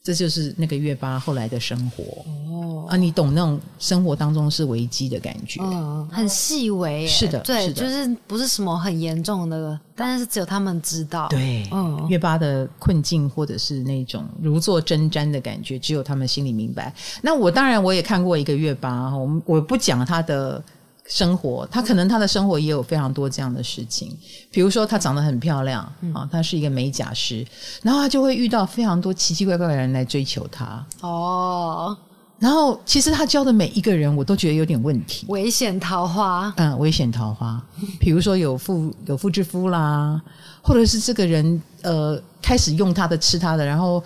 [0.02, 2.04] 这就是那个月八后来的生活。
[2.52, 2.88] 哦。
[2.90, 16.92] 啊，你懂那种生活当中是危机的感觉，嗯，很细微，是的，对，是，就是不是什么很严重的，但是只有他们知道，对，嗯，月八的困境或者是那种如坐针毡的感觉，只有他们心里明白。
[17.22, 20.64] 那我当然我也看过一个月八，我们我不讲他的。
[21.10, 24.16] 生活，他可能他的生活也有非常多这样的事情，
[24.52, 25.82] 比如说他长得很漂亮
[26.14, 27.46] 啊、他是一个美甲师，
[27.82, 31.98] 然后他就会遇到非常多奇奇怪怪的人来追求他哦。
[32.38, 37.62] 然后其实他教的每一个人，我都觉得有点问题，危险桃花，嗯，危险桃花。
[38.00, 40.22] 比如说有妇有妇之夫啦，
[40.62, 44.02] 或者是这个人呃开始用他的吃他的，然后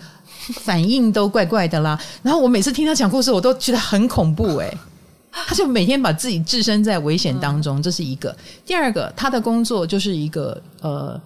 [0.62, 1.96] 反应都怪怪的啦。
[2.22, 4.78] 然后我每次听他讲故事，我都觉得很恐怖哎、欸。
[5.46, 8.34] 他就每天把自己置身在危险当中，这是一个。
[8.64, 11.20] 第二个，他的工作就是一个呃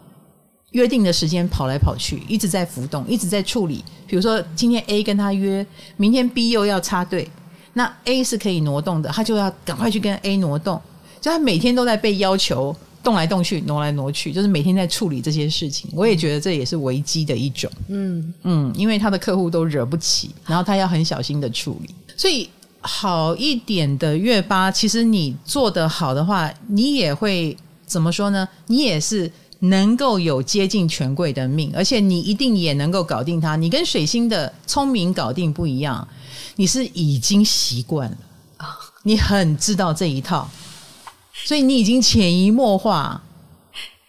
[0.71, 3.85] 约定的时间跑来跑去，一直在浮动，一直在处理。
[4.07, 5.65] 比如说今天 A 跟他约，
[5.99, 7.31] 明天 B 又要插队，
[7.75, 10.81] 那 A 是可以挪动的，他就要赶快去跟 A 挪动。
[11.21, 15.91] 就他每天都在被要求动来动去，挪来挪去，就是每天在处理这些事情。
[15.93, 17.71] 我也觉得这也是危机的一种。
[17.89, 22.49] 嗯嗯，因为他的客户都惹不起，然后他要很小心的处理，所以。
[22.81, 28.49] 好一点的月八，其实你做得好的话，你也会怎么说呢？
[28.69, 33.57] 你也是能够有接近权贵的命，而且你一定也能够搞定他。
[33.57, 36.07] 你跟水星的聪明搞定不一样，
[36.55, 38.17] 你是已经习惯了，
[39.03, 40.49] 你很知道这一套，
[41.45, 43.21] 所以你已经潜移默化，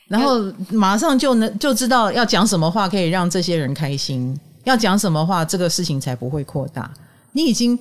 [0.08, 6.90] 然后马上就能就知道要讲什么话可以让这些人开心，要讲什么话这个事情才不会扩大。
[7.32, 7.78] 你已经。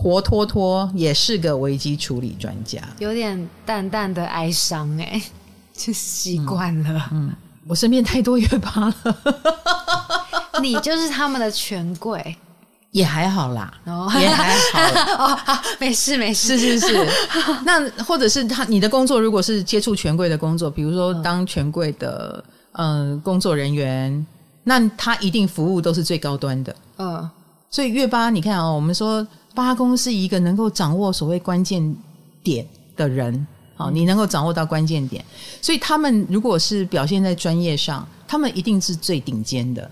[0.00, 5.20] 活脱脱也是个危机处理专家，有点淡淡的哀伤哎，
[5.74, 7.26] 就习惯了嗯。
[7.26, 7.32] 嗯，
[7.66, 8.94] 我身边太多月巴了，
[10.62, 12.36] 你就是他们的权贵，
[12.92, 17.08] 也还好啦，哦、也还好哦，好，没事没事，是是是。
[17.64, 24.24] 那或者是他，你的工作如果是接触权贵的工作，比如说当权贵的嗯、呃、工作人员，
[24.62, 26.76] 那他一定服务都是最高端的。
[26.98, 27.28] 嗯，
[27.68, 29.26] 所以月巴，你看啊、哦，我们说。
[29.54, 31.96] 八宫是一个能够掌握所谓关键
[32.42, 35.24] 点的人，好，你能够掌握到关键点，
[35.60, 39.90] 所以他们如果是表现在专业上，他们一定是最顶尖的。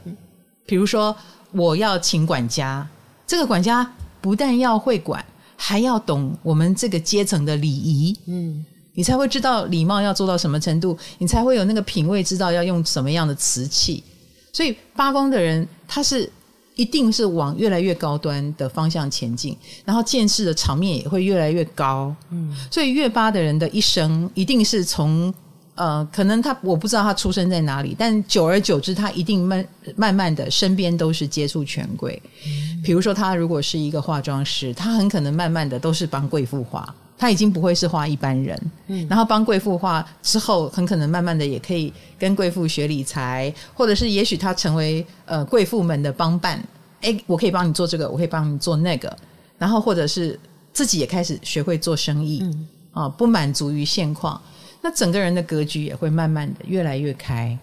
[0.67, 1.15] 比如说，
[1.53, 2.87] 我要请管家，
[3.27, 3.91] 这个管家
[4.21, 5.25] 不但要会管，
[5.57, 8.65] 还要懂我们这个阶层的礼仪，嗯，
[8.95, 14.05] 你才会知道礼貌要做到什么程度，你才会有那个品味，知道要用什么样的瓷器。
[14.53, 16.31] 所以八宫的人，他是。
[16.77, 22.15] 一定是往越来越高端的方向前进，然后见识的场面也会越来越高。
[22.31, 25.33] 嗯，所以月八的人的一生一定是从
[25.75, 32.23] 呃，可能他我不知道他出生在哪里，但久而久之，他一定慢慢慢的身边都是接触权贵。
[32.47, 36.95] 嗯，比如说他如果是一个化妆师，他很可能慢慢的都是帮贵妇化。
[37.19, 46.63] 他已经不会是画一般人，嗯，然后帮贵妇画之后，很可能慢慢的也可以跟贵妇学理财，或者是也许他成为呃贵妇们的帮办，
[47.01, 49.17] 哎，我可以帮你做这个，我可以帮你做那个，
[49.57, 50.39] 然后或者是
[50.75, 54.39] 自己也开始学会做生意，嗯，啊，不满足于现况，
[54.83, 57.59] 那整个人的格局也会慢慢的越来越开，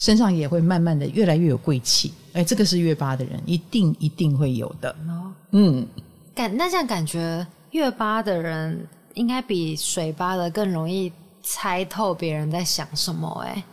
[0.00, 5.86] 身上也会慢慢的越来越有贵气，哎，这个是月八的人一定一定会有的，哦，嗯，
[6.34, 7.46] 感那这样感觉。
[7.72, 13.48] 月八的人应该比水八的更容易猜透别人在想什么、欸。
[13.48, 13.64] 哎，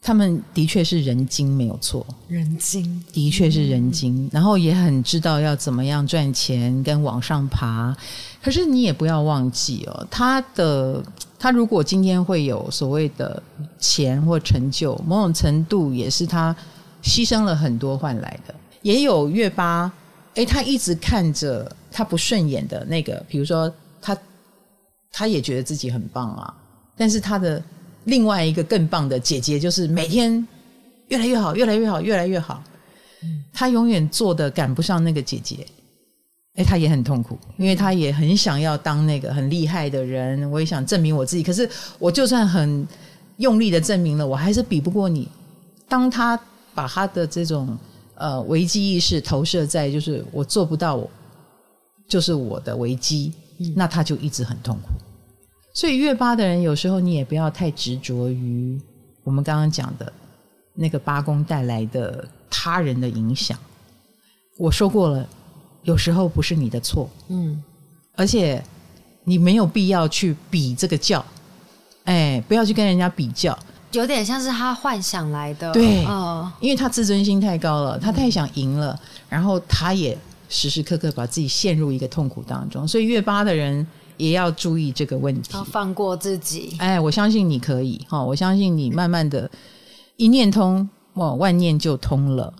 [0.00, 2.06] 他们的确是人精，没有错。
[2.28, 7.94] 人精的确是人精，嗯、然后也很知道要怎么样赚钱跟往上爬。
[8.42, 11.02] 可是你也不要忘记哦，他的
[11.38, 13.42] 他如果今天会有所谓的
[13.78, 16.54] 钱或成就，某种程度也是他
[17.02, 18.54] 牺牲了很多换来的。
[18.82, 19.90] 也有月八，
[20.34, 23.68] 诶，他一直看着他不顺眼的那个，比如说
[24.00, 24.16] 他，
[25.10, 26.54] 他也觉得自己很棒啊，
[26.96, 27.60] 但是他的
[28.04, 30.46] 另外一个更棒的姐姐，就是每天
[31.08, 32.62] 越来越好，越来越好，越来越好。
[33.52, 35.66] 他永远做的赶不上那个姐姐，
[36.54, 42.86] 哎，他也很痛苦，因为他也很想要当那个很厉害的人，我也想证明我自己，可是我就算很
[43.38, 45.28] 用力的证明了，我还是比不过你。
[45.88, 46.40] 当他
[46.76, 47.76] 把他的这种。
[48.20, 51.08] 呃，危机意识投射在就是我做不到我，
[52.08, 54.88] 就是我的危机，嗯、那他就一直很痛苦。
[55.74, 58.80] 所以月八的人有时候你也不要太执着于
[59.22, 60.12] 我们刚刚讲的
[60.74, 63.56] 那个八宫带来的他人的影响。
[64.56, 65.28] 我说过了，
[65.82, 67.62] 有时候不是你的错，嗯，
[68.16, 68.60] 而且
[69.22, 71.24] 你没有必要去比这个较，
[72.04, 73.56] 哎，不要去跟人家比较。
[73.92, 86.74] 有点像是他幻想来的，对，哦，因为他自尊心太高了，他太想赢了，嗯、然后他也时时刻刻把自己陷入一个痛苦当中，所以月八的人也要注意这个问题，要放过自己。
[86.78, 89.50] 哎，我相信你可以，哈，我相信你慢慢的，
[90.16, 92.52] 一念通，哇，万念就通了，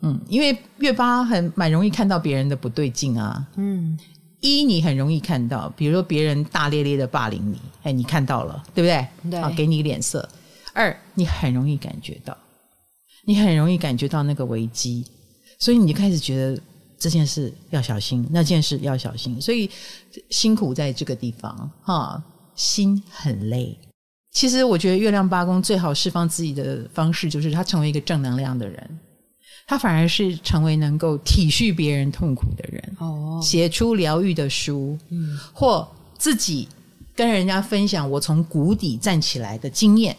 [0.00, 3.98] 嗯，因为月八很蛮容易看到别人的不对劲啊，嗯，
[4.40, 9.30] 一你很容易看到，比如说别人大咧咧的霸凌你，哎，你看到了，对不对？
[9.30, 10.28] 对，好，给你脸色。
[10.72, 12.36] 二，你很容易感觉到，
[13.24, 15.06] 你很容易感觉到那个危机，
[15.60, 16.60] 所以你就开始觉得
[17.04, 19.68] 这件事要小心，那件事要小心，所以
[20.30, 23.78] 辛苦在这个地方哈，心很累。
[24.32, 28.98] 其实我觉得月亮八宫最好释放自己的方式，就是他成为一个正能量的人，
[29.66, 35.86] 他反而是成为能够体恤别人痛苦的人哦，写出疗愈的书，嗯，或
[36.16, 36.66] 自己
[37.14, 40.16] 跟人家分享我从谷底站起来的经验。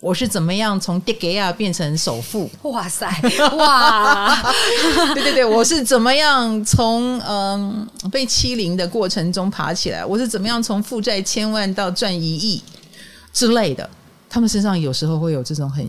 [0.00, 2.50] 我是怎么样从跌给亚变成首富？
[2.62, 3.06] 哇塞，
[3.56, 4.34] 哇！
[5.14, 10.04] 对对对，我是怎么样从嗯被欺凌的过程中爬起来？
[10.04, 12.62] 我是怎么样从负债千万到赚一亿
[13.32, 13.88] 之类的？
[14.30, 15.86] 他们身上有时候会有这种很，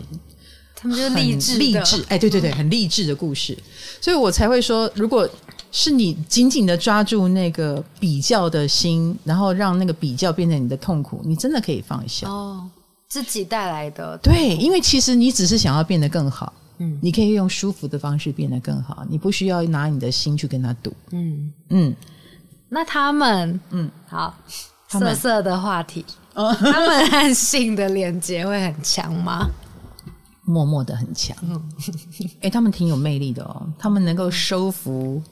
[0.76, 3.56] 他们就是励志励志，哎，对对对，很励志的故事，
[4.00, 5.26] 所以我才会说，如果
[5.70, 12.68] 是你紧紧的抓住那个比较的心，然后让那个比较变成你的痛苦，你真的可以放下哦。
[13.12, 14.16] 自己带来的。
[14.22, 21.52] 对，因为其实你只是想要变得更好，嗯，你可以用舒服的方式变得更好，你不需要拿你的心去跟他赌，嗯。
[21.68, 21.94] 嗯。
[22.70, 24.34] 那他们，嗯，好，
[24.88, 29.46] 色色的话题，哦，他们和性的连接会很强吗？
[30.46, 31.62] 默默的很强，嗯，
[32.40, 35.22] 哎，他们挺有魅力的哦，他们能够收服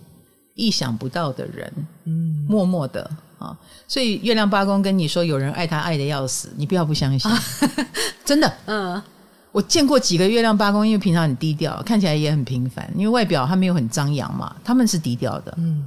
[0.55, 1.73] 意想不到的人，
[2.05, 3.11] 嗯，默默的。
[3.41, 3.57] 啊，
[3.89, 7.43] 所以月亮八公跟你说有人爱他爱的要死，你不要不相信，啊、
[8.25, 8.53] 真的。
[8.67, 9.03] 嗯，
[9.51, 15.55] 我见过几个月亮八公，因为平常很低调，看起来也很平凡，因为外表他没有很张扬嘛，他们是低调的。
[15.57, 15.87] 嗯，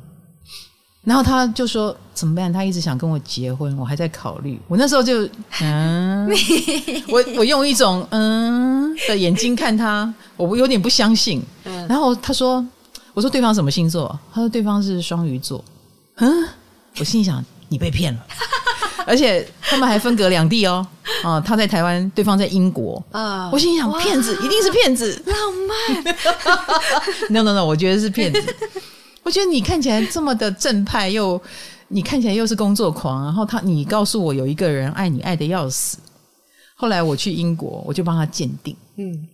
[1.03, 2.51] 然后他就说怎么办？
[2.51, 4.59] 他一直想跟我结婚，我还在考虑。
[4.67, 5.29] 我那时候就
[5.61, 6.27] 嗯，
[7.07, 11.41] 我我用一种嗯的眼睛看他，我有点不相信。
[11.65, 12.65] 嗯，然后他说，
[13.13, 14.19] 我说对方什么星座？
[14.33, 15.63] 他说对方是双鱼座。
[16.15, 16.47] 嗯。
[16.99, 18.25] 我心想，你被骗了，
[19.07, 20.85] 而且他们还分隔两地哦。
[21.23, 23.03] 啊，他在台湾，对方在英国。
[23.11, 26.15] 啊，我心想，骗子一定是骗子，浪漫。
[27.29, 28.55] no no no，我觉得是骗子。
[29.23, 31.41] 我觉得你看起来这么的正派，又
[31.87, 35.97] 你看起来又是工作狂，然后他，你告诉我有一个人爱你爱的要死。
[36.75, 38.75] 后来我去英国，我就帮他鉴定。
[38.97, 39.27] 嗯，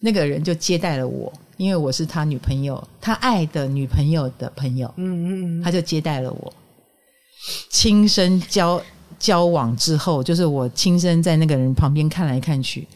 [0.00, 4.92] 那个人就接待了我，因为我是他女朋友，他爱的女朋友的朋友。
[4.96, 6.52] 嗯嗯嗯，他就接待了我。
[7.72, 8.80] 亲身交
[9.18, 12.86] 交往之后，就是我亲身在那个人旁边看来看去，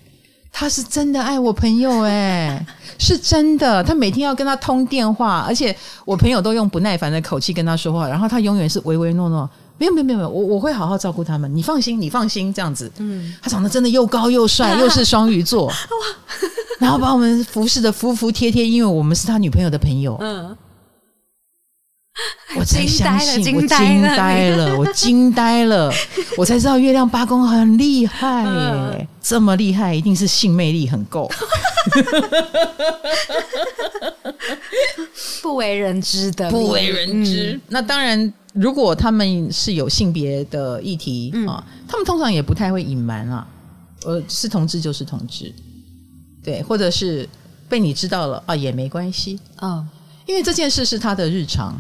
[0.53, 2.65] 他是真的爱我朋友哎，
[2.99, 3.83] 是真的。
[3.83, 5.75] 他每天要跟他通电话，而且
[6.05, 9.49] 我朋友都用不耐烦的口气跟他说话，然后他永远是唯唯诺诺，
[9.79, 12.93] 没有没有没有，我我会好好照顾他们，你放心，你放心，这样子。
[12.99, 15.73] 嗯，他长得真的又高又帅，又是双鱼座，
[16.79, 20.19] 然后把我们服侍的服服帖帖，因为我们是他女朋友的朋友。
[20.21, 20.55] 嗯。
[22.57, 25.93] 我才相信，我惊呆了， 我惊呆了，
[26.39, 31.31] 我才知道月亮八公很厉害耶，这么厉害，一定是性魅力很够。
[35.43, 37.53] 不为人知的，不为人知。
[37.53, 43.47] 嗯、那当然，如果他们是有性别的议题、嗯、啊，他们通常也不太会隐瞒啊。
[44.05, 45.53] 呃，是同志就是同志，
[46.43, 47.29] 对，或者是
[47.69, 49.87] 被你知道了啊，也没关系啊，哦、
[50.27, 51.79] 因为这件事是他的日常。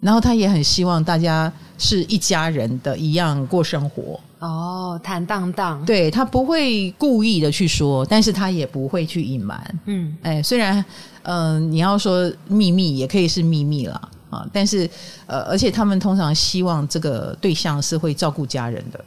[0.00, 5.84] 然后他也很希望大家是一家人的一样过生活哦，坦荡荡。
[5.84, 9.80] 对，他不会故意的去说，但是他也不会去隐瞒。
[9.86, 10.76] 嗯，哎，虽然
[11.22, 14.88] 嗯、呃，你要说秘密也可以是秘密了啊，但是
[15.26, 19.04] 呃，而且他们通常希望这个对象是会照顾家人的，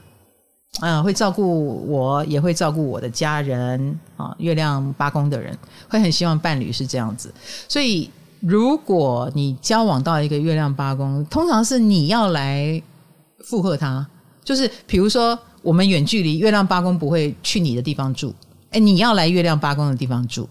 [0.82, 4.36] 嗯、呃，会照顾我，也会照顾我的家人啊。
[4.40, 7.34] 月亮八宫的人会很希望伴侣是这样子，
[7.70, 8.12] 所以。
[8.42, 12.82] 如果你交往到一个月亮八宫，通常是你要来
[13.46, 14.06] 附和他，
[14.44, 18.34] 就是比如说我们远距离，月亮八宫不会去你的地方住，
[18.72, 20.50] 哎，你要来月亮八宫的地方住，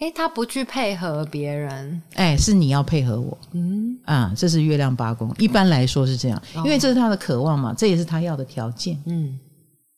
[0.00, 3.98] 哎，他不去配合别人，哎，是你要配合我，嗯。
[4.04, 9.38] 啊，这是月亮八宫，一般来说是这样，因为这是他的渴望嘛，这也是他要的条件，嗯，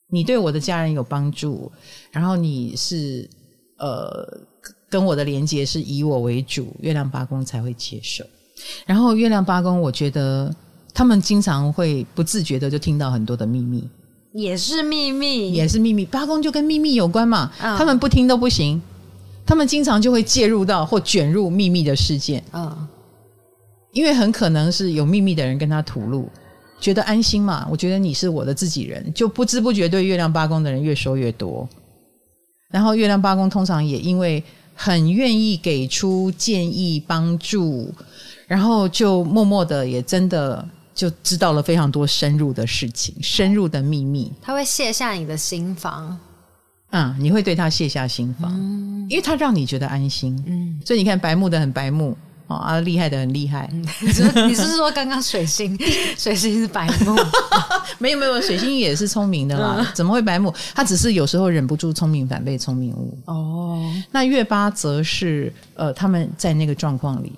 [0.09, 1.73] 你对我的家人有帮助，
[2.13, 3.29] 然后你是
[3.79, 4.41] 呃。
[4.93, 8.23] 跟我的连接是以我为主，月亮八宫才会接受。
[8.85, 10.55] 然后月亮八宫，我觉得
[10.93, 13.89] 他们经常会不自觉的就听到很多的秘密，
[14.35, 16.05] 也是秘密，也是秘密。
[16.05, 18.83] 八宫就跟秘密有关嘛，嗯、他们不听都不行。
[19.47, 22.87] 他们经常就会介入到或卷入秘密的事件，嗯，
[23.93, 26.29] 因为很可能是有秘密的人跟他吐露，
[26.79, 27.67] 觉得安心嘛。
[27.71, 31.67] 我觉得你是我的自己人，就不知不觉对月亮八宫的人越说越多。
[32.71, 34.45] 然后月亮八宫通常也因为。
[34.75, 37.93] 很愿意给出建议帮助，
[38.47, 44.33] 然后就默默的也真的就知道了非常多深入的事情，深入的秘密。
[44.41, 46.19] 他会卸下你的心防，
[46.91, 52.17] 嗯，你会对他卸下心防，嗯，因为他让你觉得安心，嗯，所以你看白目的很白目。
[52.57, 53.69] 啊，厉害的很厉害。
[53.73, 55.79] 你是你是说刚刚水星，
[56.17, 57.17] 水星是白目？
[57.99, 59.91] 没有没有，水星也是聪明的啦。
[59.95, 60.53] 怎么会白目？
[60.75, 63.17] 他只是有时候忍不住聪明反被聪明误。
[63.27, 67.33] 哦，那月八则是呃，他们在那个状况里，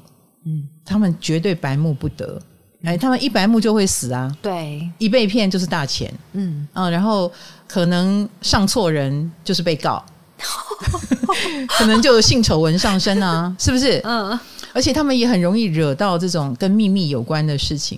[0.47, 2.41] 嗯，他们绝对白目不得。
[2.85, 4.31] 哎，他们一白目就会死啊。
[4.43, 6.13] 对，一被骗就是大钱。
[6.33, 7.31] 嗯啊，然后
[7.67, 10.05] 可能上错人就是被告，
[11.79, 14.01] 可能就性丑闻上身啊，是不是？
[14.05, 14.39] 嗯。
[14.75, 17.97] 而且他们也很容易惹到这种跟秘密有关的事情，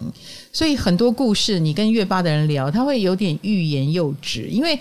[0.52, 4.78] 所以很多故事你跟月八的人聊，他会有点欲言又止，因为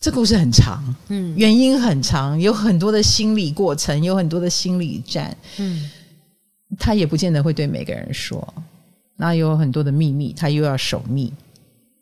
[0.00, 5.88] 这故事很长，嗯，原因很长，有很多的心理过程，有很多的心理战，嗯，
[6.80, 8.52] 他也不见得会对每个人说，
[9.16, 11.32] 那有很多的秘密，他又要守密，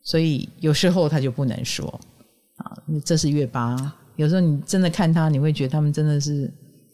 [0.02, 1.86] 所以有时候他就不能说
[2.56, 2.72] 啊。
[3.04, 3.76] 这是月八，
[4.16, 6.50] 有时候你真的看他，你会觉得他们真的是。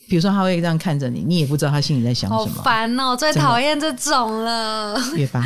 [0.09, 2.55] 比如说他会这样看着你，你也不知道他心里在想什么。
[2.55, 4.97] 好烦哦，最讨厌这种了。
[5.17, 5.45] 月八，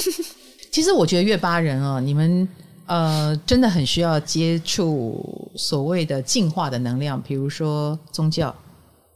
[0.70, 2.46] 其实我觉得月八人哦，你们
[2.84, 8.54] 呃真的很需要接触所谓的进化的能量，比如说宗教，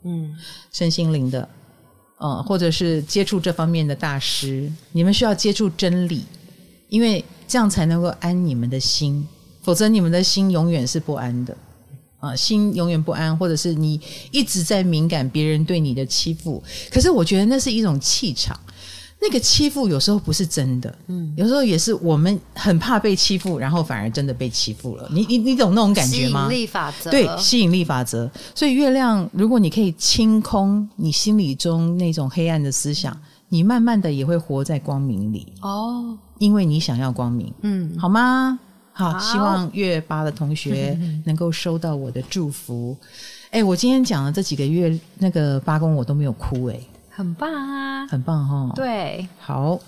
[0.04, 0.34] 嗯，
[0.72, 1.46] 身心灵的，
[2.16, 6.24] 呃，或者是接触这方面的大师，你们需要接触真理，
[6.88, 9.28] 因为这样才能够安你们的心，
[9.62, 11.54] 否则你们的心永远是不安的。
[12.20, 14.00] 啊，心永远不安，或者是你
[14.30, 16.62] 一直在敏感别人对你的欺负。
[16.92, 18.58] 可是我觉得那是一种气场，
[19.20, 25.08] 那个欺负有时候不是真的，嗯，有时候也是我们很怕被欺负，然后反而真的被欺负了。
[25.12, 26.48] 你你你懂那种感觉吗？
[26.48, 28.30] 吸引力法则，对，吸引力法则。
[28.54, 33.14] 所以月亮，如果你可以清空你心里中那种黑暗的思想，
[33.48, 38.58] 你慢慢的也会活在光明里哦，因为你想要光明，嗯，好吗？
[39.01, 42.96] 好，希望月八的同学能够收到我的祝福。
[43.46, 46.80] 哎、欸，我今天讲的这几个月那个八公我都没有哭、欸，哎，
[47.11, 48.72] 很棒啊，很棒哈、哦。
[48.76, 49.78] 对，好，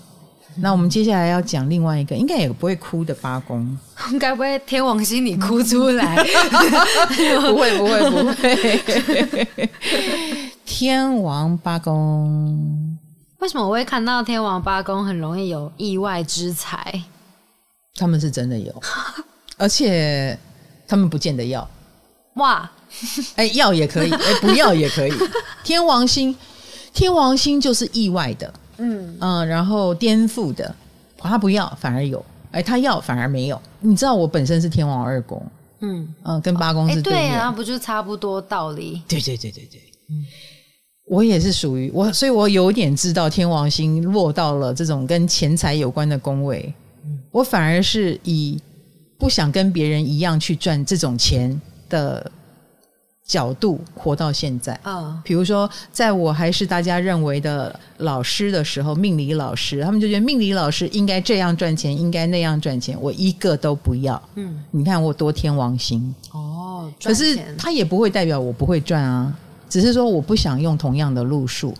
[0.57, 3.77] 那我们接下来要讲另外一个，应该也不会哭的八宫，
[4.19, 6.17] 该不会天王星你哭出来？
[7.47, 9.69] 不会，不会，不会。
[10.65, 12.97] 天王八公，
[13.39, 17.01] 为什么我会看到天王八公很容易有意外之财？
[17.95, 18.73] 他们是真的有，
[19.57, 20.37] 而且
[20.87, 21.67] 他们不见得要。
[22.35, 22.69] 哇，
[23.35, 25.13] 哎，要也可以，哎，不要也可以。
[25.63, 26.35] 天王星，
[26.93, 29.15] 天王星就是意外的，嗯。
[29.19, 30.75] 嗯，然后颠覆的，
[31.17, 33.61] 他不要反而有，哎，他要反而没有。
[33.79, 35.45] 你知道我本身是天王二宫，
[35.81, 36.11] 嗯。
[36.23, 39.03] 嗯，跟八宫是对面，对啊，不就差不多道理？
[39.07, 39.79] 对对对对对，
[40.09, 40.25] 嗯，
[41.05, 46.73] 我也是属于我，所以我有点知道天王星落到了这种跟钱财有关的宫位。
[47.33, 48.61] 我反而是以
[49.17, 51.59] 不想跟别人一样去赚这种钱
[51.89, 52.31] 的
[53.25, 64.21] 角度活到现在，啊，比如说，在我还是大家认为的老师的时候，命理老师，他们就觉得命理老师应该这样赚钱，应该那样赚钱，我一个都不要。
[64.35, 66.13] 嗯，你看我多天王星。
[66.31, 69.35] 哦，可是他也不会代表我不会赚啊，
[69.67, 71.73] 只是说我不想用同样的路数。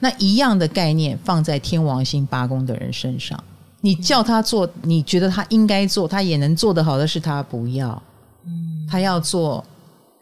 [0.00, 3.38] 那一样的概念放在天王星八宫的人身上，
[3.80, 8.02] 你叫他做，你觉得他应该做，他也能做得好的是他不要，
[8.44, 9.64] 嗯，他要做。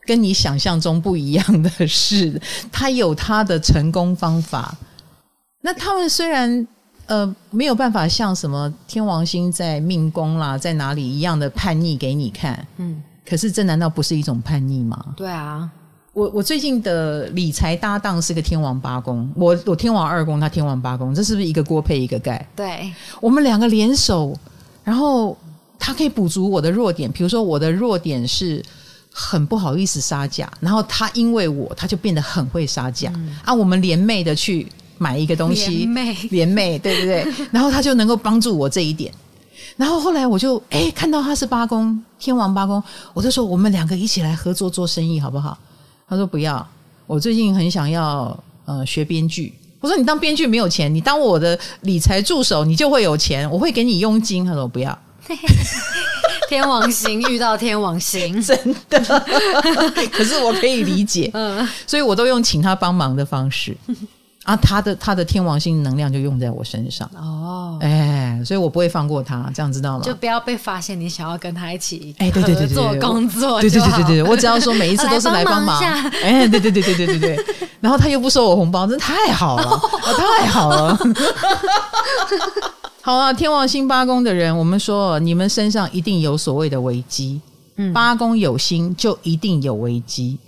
[0.06, 2.38] 跟你想象中不一样的事，
[2.70, 4.76] 他有他的成功方法。
[5.62, 6.68] 那他们虽然
[7.06, 15.02] 呃没有办法像什么天王星在命宫啦，在哪里一样的叛逆给你看，嗯，可是这难道不是一种叛逆吗？
[15.16, 15.70] 对啊，
[16.14, 22.48] 我我最近的理财搭档是个天王八公，我我天王二公，他天王八公，这是不是一个锅配一个盖？
[22.56, 22.90] 对，
[23.20, 24.34] 我们两个联手，
[24.82, 25.36] 然后
[25.78, 28.64] 他可以补足我的弱点，比如说我的弱点是。
[29.16, 33.54] 很不好意思杀价，然后他因为我，他就变得很会杀价、嗯、啊！
[33.54, 34.66] 我们联袂的去
[34.98, 37.24] 买一个东西，联袂，联袂，对不对？
[37.52, 39.14] 然后他就能够帮助我这一点。
[39.76, 45.56] 然后后来我就哎看到他是八公天王八公，我就说我们两个一起来合作做生意好不好？
[46.08, 46.66] 他说不要，
[47.06, 49.52] 我最近很想要呃学编剧。
[49.80, 54.44] 我说你当编剧没有钱，你当我的理财助手你就会有钱，我会给你佣金。
[54.44, 54.98] 他说不要。
[56.48, 58.56] 天王星遇到天王星， 真
[58.88, 59.00] 的。
[60.12, 63.76] 可是我可以理解，嗯，所以我都用请他帮忙的方式
[64.44, 67.10] 啊，他的他的天王星能量就用在我身上。
[67.16, 70.04] 哦，哎，所以我不会放过他，这样知道吗？
[70.04, 75.82] 就不要被发现你想要跟他一起，哎，对对对对，做工作，对对对对对，我只要说每一次都是来帮忙，
[76.22, 77.44] 哎，对对对对对对对，
[77.80, 79.80] 然后他又不收我红包，真的太好了，
[80.40, 80.98] 太好了。
[83.02, 87.40] 好啊，天王星八宫的人，我们说你们身上一定有所谓的危机。
[87.76, 90.38] 嗯，八宫有星就一定有危机，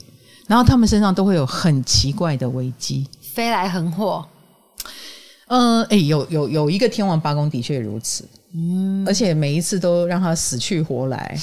[0.47, 3.07] 然后他们身上都会有很奇怪的危机，
[3.37, 4.27] 飞来横祸。
[5.49, 8.25] 嗯，哎，有有有一个天王八公的确如此，
[8.55, 11.39] 嗯，而且每一次都让他死去活来。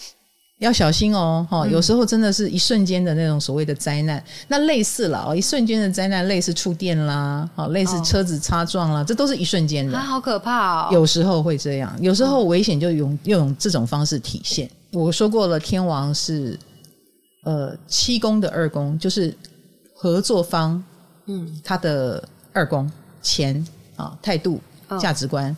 [0.60, 1.66] 要小心哦，哈！
[1.66, 10.88] 有时候真的是一瞬间的那种所谓的灾难，嗯、那类似了哦，一瞬间的灾难，类似触电啦，好，类似车子擦撞啦，哦、这都是一瞬间的，它好可怕哦。
[10.92, 14.68] 有时候会这样，有时候危险就用用这种方式体现。
[14.90, 16.58] 嗯、我说过了，天王是
[17.44, 19.32] 呃七宫的二宫，就是
[19.94, 20.82] 合作方，
[21.28, 22.90] 嗯，他的二宫
[23.22, 23.64] 钱
[23.96, 24.60] 啊态度
[24.98, 25.56] 价值观，哦、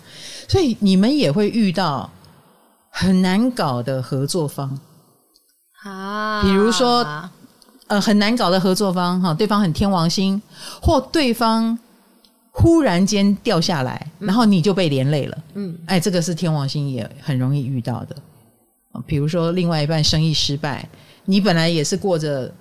[0.49, 2.11] 所以你们也会遇到
[2.91, 4.79] 很难搞的合作方。
[5.83, 7.07] 啊，比如说，
[7.87, 10.41] 呃，很难搞的合作方哈，对方很天王星，
[10.83, 11.79] 或对方
[12.51, 15.39] 忽然间掉下来，嗯、然后你就被连累了。
[15.55, 18.17] 嗯，哎，这个是天王星也很容易遇到的。
[19.07, 20.87] 比如说，另外一半生意失败，
[21.25, 22.53] 你本来也是过着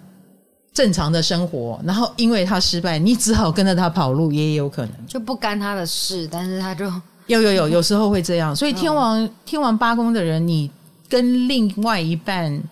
[0.80, 6.86] 正常的生活，然后因为他失败，你只好跟着他跑路，也有可能就不干他的事，但是他就
[7.28, 8.56] 有有有，有时候会这样。
[8.56, 10.72] 所以天王、哦、天王八宫的人，你
[11.10, 12.64] 跟另外一半。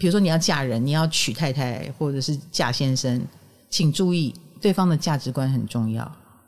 [0.00, 3.20] 比如说你要嫁人，你要娶太太，或者是嫁先生，
[3.68, 6.04] 请注意对方的价值观很重要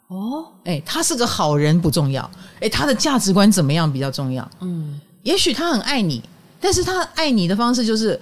[0.07, 0.47] 哦。
[0.64, 2.30] 哎，他是个好人不重要，
[2.61, 4.49] 哎，他的价值观怎么样比较重要？
[4.61, 6.22] 嗯，也许他很爱你，
[6.61, 8.20] 但是他爱你的方式就是，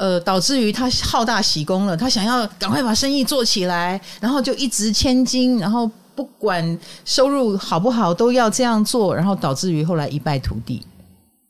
[0.00, 10.82] 呃，导致于他好大喜功了，他想要赶快把生意做起来，然后就一掷千金，然后不管收入好不好都要这样做，然后导致于后来一败涂地。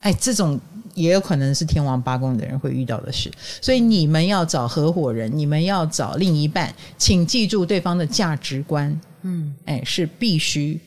[0.01, 0.59] 哎，这种。
[0.97, 3.31] 也有可能是天王八公的人会遇到的事，
[3.63, 10.79] 所以你们要找合伙人，你们要找另一半，请记住对方的价值观，嗯，哎，是必须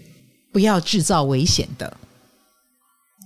[0.52, 1.98] 不要制造危险的，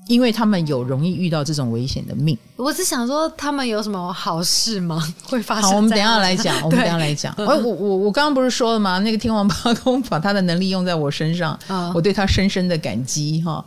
[0.08, 2.38] 因为他们有容易遇到这种危险的命。
[2.56, 5.02] 我是想说，他们有什么好事吗？
[5.30, 5.70] 会发生？
[5.70, 7.34] 好，我们等一下来讲，我们等一下来讲。
[7.38, 9.00] 我我我我刚刚不是说了吗？
[9.00, 13.64] 那个天王八公把他的能力用在我身上，哦、我对他深深的感激哈，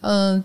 [0.00, 0.44] 嗯、呃。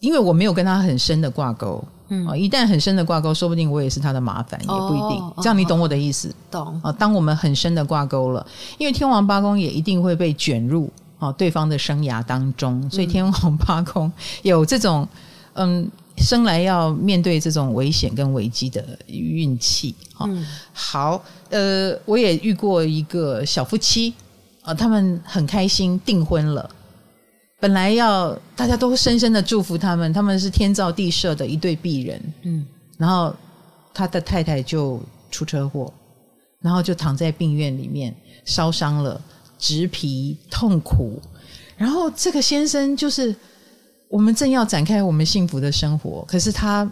[0.00, 5.22] 因为我没有跟他很深的挂钩，嗯，一旦很深的挂钩，说不定我也是他的麻烦，也不一定。
[5.22, 6.28] 哦、这样你懂我的意思？
[6.28, 6.90] 哦、懂啊。
[6.90, 8.44] 当我们很深的挂钩了，
[8.78, 10.90] 因为天王八公也一定会被卷入
[11.20, 14.10] 啊对方的生涯当中，所以天王八空
[14.42, 15.06] 有这种
[15.52, 19.94] 嗯，生来要面对这种危险跟危机的运气。
[20.14, 24.12] 哈、嗯，好，呃，我也遇过一个小夫妻
[24.62, 26.68] 啊，他们很开心订婚了。
[27.58, 32.64] 本来要大家都深深的祝福他们，他们是天造地设的一对璧人，嗯，
[32.96, 33.34] 然后
[33.92, 34.98] 他的太太就
[35.30, 35.92] 出车祸，
[36.60, 38.14] 然后就躺在病院里面
[38.44, 39.20] 烧伤了，
[39.60, 41.22] 植皮痛苦，
[41.76, 43.32] 然后这个先生就是
[44.08, 46.90] 我们正要展开我们幸福的生活，可是他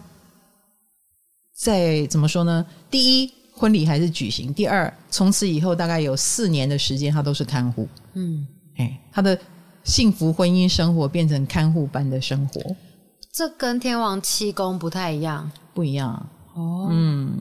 [1.57, 2.65] 在怎么说呢？
[2.89, 3.33] 第一。
[3.51, 4.53] 婚礼还是举行。
[4.53, 7.85] 第二，从此以后大概有四年的时间，他都是看护。
[8.13, 8.47] 嗯，
[8.77, 9.37] 哎，他的
[9.83, 12.61] 幸福婚姻生活变成看护般的生活。
[13.33, 16.87] 这跟天王七宫不太一样，不一样哦。
[16.89, 17.37] 嗯，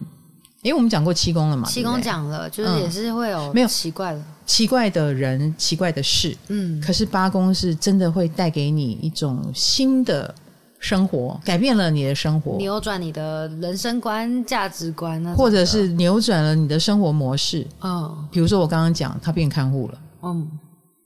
[0.62, 3.68] 因为我们讲过七宫了嘛，七宫讲了，就是也是会有没有。
[3.68, 6.36] 奇怪的、奇怪的人、奇怪的事。
[6.48, 10.34] 嗯，可是八宫是真的会带给你一种新的。
[10.80, 17.66] 生活改变了你的生活，扭转你的人生观、价值观，或者是扭转了你的生活模式。
[17.80, 20.48] 嗯，比如说我刚刚讲，他变看护了，嗯，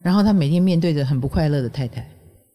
[0.02, 2.06] 然后他每天面对着很不快乐的太太，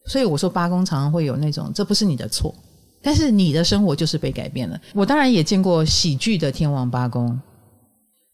[0.06, 2.54] 所以我说八宫常常会有那种，这不是你的错，
[3.02, 4.80] 但是你的生活就是被改变了。
[4.94, 7.40] 我当然也见过喜剧的天王八公，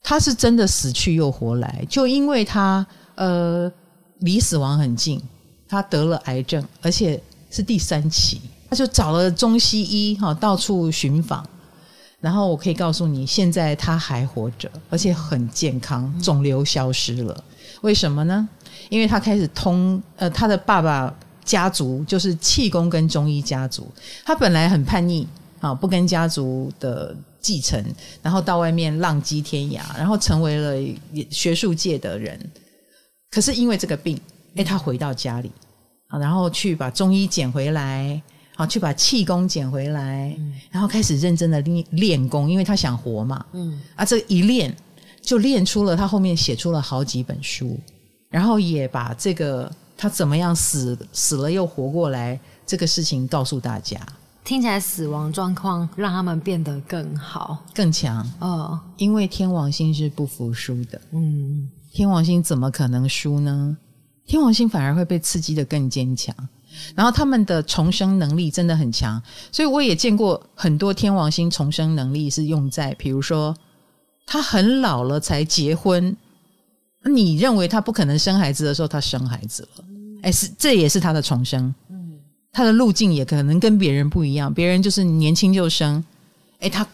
[0.02, 2.86] 他是真的死去又活来，就因为他
[3.16, 3.72] 呃
[4.20, 5.22] 离死亡很近，
[5.68, 8.42] 他得了癌症，而且是第三期。
[8.70, 11.48] 他就找了中西医哈，到处寻访，
[12.20, 17.44] 然后我可以告诉你，现在他还活着，而且很健康，肿瘤消失了。
[17.82, 18.50] 为什么呢？
[18.90, 23.92] 因为他开始通呃，他的爸爸家族就是气功跟中医家族，
[24.26, 25.28] 他本来很叛逆
[25.60, 27.84] 啊，不跟家族的继承，
[28.22, 30.98] 然后到外面浪迹天涯，然后成为了
[31.30, 32.40] 学术界的人。
[33.30, 34.20] 可是因为这个病，
[34.56, 35.52] 哎，他回到家里
[36.08, 38.22] 啊，然后去把中医捡回来。
[38.56, 43.44] 好，去把气功捡回来，嗯、然后开始认真的练练功，因为他想活嘛。
[43.54, 44.72] 嗯，啊，这一练
[45.24, 47.80] 就练出了他后面写出了好几本书，
[48.30, 54.00] 然后也把这个他怎么样死死了又活过来这个事情告诉大家。
[54.44, 58.30] 听起来死亡状况让他们变得更好、更强。
[58.40, 61.00] 哦，因为天王星是不服输的。
[61.12, 63.78] 嗯，天王星怎么可能输呢？
[64.26, 66.36] 天王星反而会被刺激得更坚强。
[66.96, 69.22] 然后他们的重生能力真的很强，
[69.52, 73.56] 所以我也见过很多天王星重生能力是用在，比如说
[74.26, 76.18] 他很老了才结婚，
[77.10, 79.86] 你认为他不可能生孩子的时候，他生孩子了，
[80.24, 81.74] 哎，是这也是他的重生，
[82.52, 86.04] 他的路径也可能跟别人不一样，别人就是年轻就生，
[86.60, 86.86] 哎，他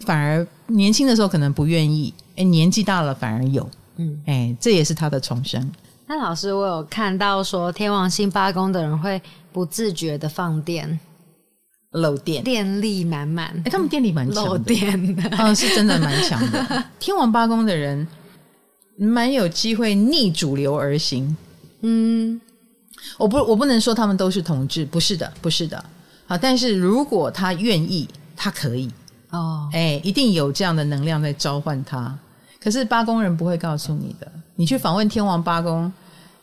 [0.00, 5.70] 反而年轻的时候可能不愿意，哎，年纪大了反而有，嗯，哎，这也是他的重生。
[6.06, 9.20] 那老师，我有看到说天王星八宫的人会
[9.52, 10.98] 不自觉的放电。
[11.94, 13.48] 漏电，电力满满。
[13.48, 15.16] 哎、欸，他们电力蛮强的，漏电。
[15.16, 16.84] 的，嗯，是真的蛮强的。
[17.00, 18.06] 天王八宫的人
[19.06, 21.34] 蛮有机会逆主流而行。
[21.80, 22.38] 嗯，
[23.16, 25.82] 我不，我不能说他们都是同志，不是的，不是的。
[26.26, 28.90] 好，但是如果他愿意，他可以
[29.30, 32.16] 哦，哎、欸，一定有这样的能量在召唤他。
[32.62, 34.30] 可是八宫人不会告诉你的。
[34.56, 35.90] 你去访问天王八宫，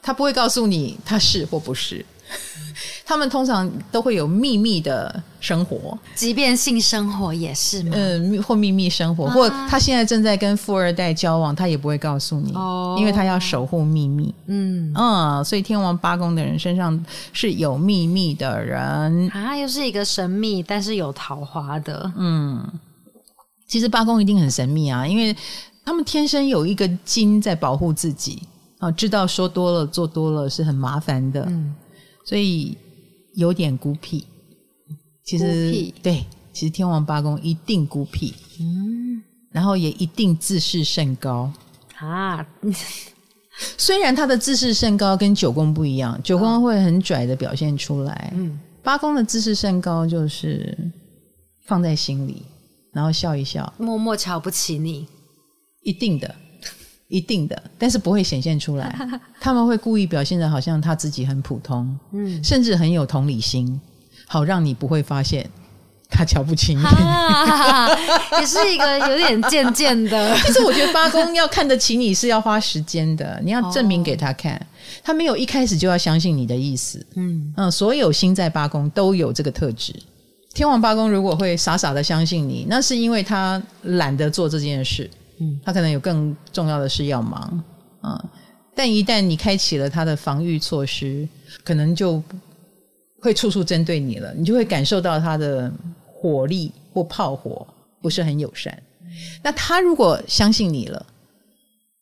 [0.02, 2.04] 他不会告诉你他是或不是，
[3.06, 7.92] 他们通常都会有秘密的生活，即便性生活也是吗？
[7.94, 14.34] 嗯，或秘密生活，啊、或他现在正在跟富二代交往，他也不会告诉你，哦、因为他要守护秘密。
[14.48, 22.12] 嗯嗯，所以天王八宫的人身上是有秘密的人啊，又是一个神秘但是有桃花的。
[22.16, 22.68] 嗯，
[23.68, 25.36] 其实八宫一定很神秘啊，因为。
[25.88, 28.44] 他们天生有一个筋在保护自己
[28.78, 31.74] 啊，知道说多了做多了是很麻烦的，嗯，
[32.28, 32.78] 所以
[33.36, 34.26] 有点孤僻。
[35.24, 41.52] 其实对，其实天王八公一定孤僻，嗯，然后也一定自视甚高。
[41.96, 42.46] 啊。
[43.78, 50.78] 虽然他的自视甚高跟九宫不一样，九宫会很拽的表现出来，嗯，八宫的自视甚高就是
[51.66, 52.44] 放在心里，
[52.94, 55.08] 然后笑一笑，默默瞧不起你。
[55.82, 56.36] 一定的，
[57.08, 58.94] 一定的，但是不会显现出来。
[59.40, 63.80] 他们会故意表现的好像他自己很普通，嗯，甚至很有同理心，
[64.28, 65.50] 好让你不会发现
[66.10, 66.82] 他瞧不起你。
[68.40, 70.36] 也是一个有点贱贱的。
[70.46, 74.60] 其实我觉得八公要看得起你是要花时间的，你要证明给他看，
[75.04, 77.06] 他没有一开始就要相信你的意思。
[77.16, 79.96] 嗯嗯，所有星在八公都有这个特质。
[80.54, 85.10] 天王八公如果会傻傻的相信你，那是因为他懒得做这件事。
[85.40, 87.64] 嗯，他可能有更重要的事要忙
[88.02, 88.24] 啊，
[88.76, 91.28] 但一旦你开启了他的防御措施，
[91.64, 92.22] 可能就
[93.22, 95.72] 会处处针对你了，你就会感受到他的
[96.06, 97.66] 火力或炮火
[98.02, 98.82] 不是很友善。
[99.44, 101.06] 那他如果相信你了，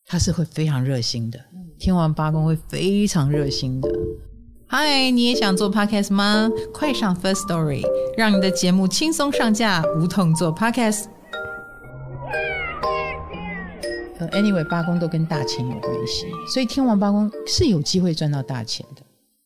[0.06, 1.40] 他是会非常热心的，
[1.80, 3.90] 天王八公会非常热心的。
[4.68, 6.50] 嗨，你也想做 podcast 吗？
[6.74, 7.84] 快上 First Story，
[8.18, 11.15] 让你的节目轻松上架，无痛做 podcast。
[14.32, 19.02] 呃，anyway，八宫都跟大钱有关系，所以天王八宫是有机会赚到大钱的。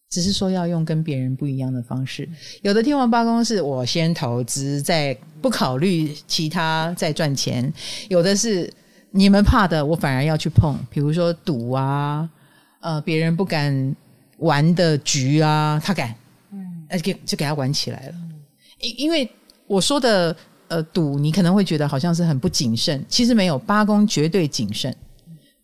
[0.10, 2.28] 只是说要用跟别人不一样的方式。
[2.64, 7.72] 有的天王八宫是我先投资，再不考虑其他再赚钱；
[8.08, 8.68] 有的是
[9.12, 12.28] 你们怕的，我反而要去碰，比如说赌啊，
[12.80, 13.96] 呃，别人不敢
[14.38, 16.16] 玩的局啊，他敢，
[16.52, 18.16] 嗯，那给就给他玩起来了。
[18.80, 19.30] 因因为
[19.68, 20.36] 我说的
[20.70, 24.95] 呃赌，你可能会觉得好像是很不谨慎，其实没有，八公绝对谨慎。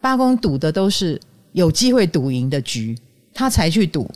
[0.02, 1.20] 八公赌的都是
[1.54, 2.96] 有机会赌赢的局，
[3.34, 4.10] 他才去赌。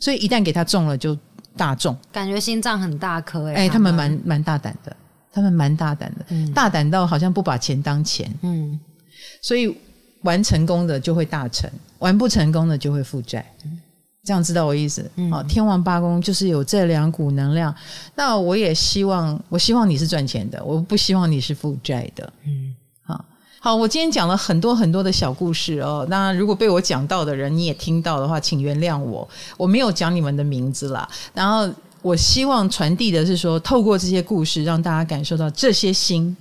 [0.00, 1.16] 所以一旦给他中了，就
[1.56, 3.68] 大中，感觉心脏很大颗哎、欸。
[3.68, 4.94] 他们蛮蛮大胆的，
[5.32, 8.30] 他们蛮大胆的，嗯、大胆到好像不把钱当钱。
[8.42, 8.78] 嗯，
[9.40, 9.74] 所以
[10.22, 11.70] 玩成功的就会大成，
[12.00, 13.46] 玩不成功的就会负债。
[14.24, 15.02] 这样知道我意思？
[15.30, 17.72] 好、嗯，天王八宫就是有这两股能量。
[18.14, 22.32] 那我也希望，我希望你是赚钱的，我不希望你是负债的。
[22.46, 22.74] 嗯。
[23.02, 23.24] 好，
[23.60, 26.06] 好我今天讲了很多很多的小故事哦。
[26.08, 31.06] 那如果被我讲到的人你也听到的话，请原谅我，我没有讲你们的名字啦。
[31.34, 31.70] 然后
[32.00, 36.34] 我希望传递的是说，透过这些故事，让大家感受到这些星。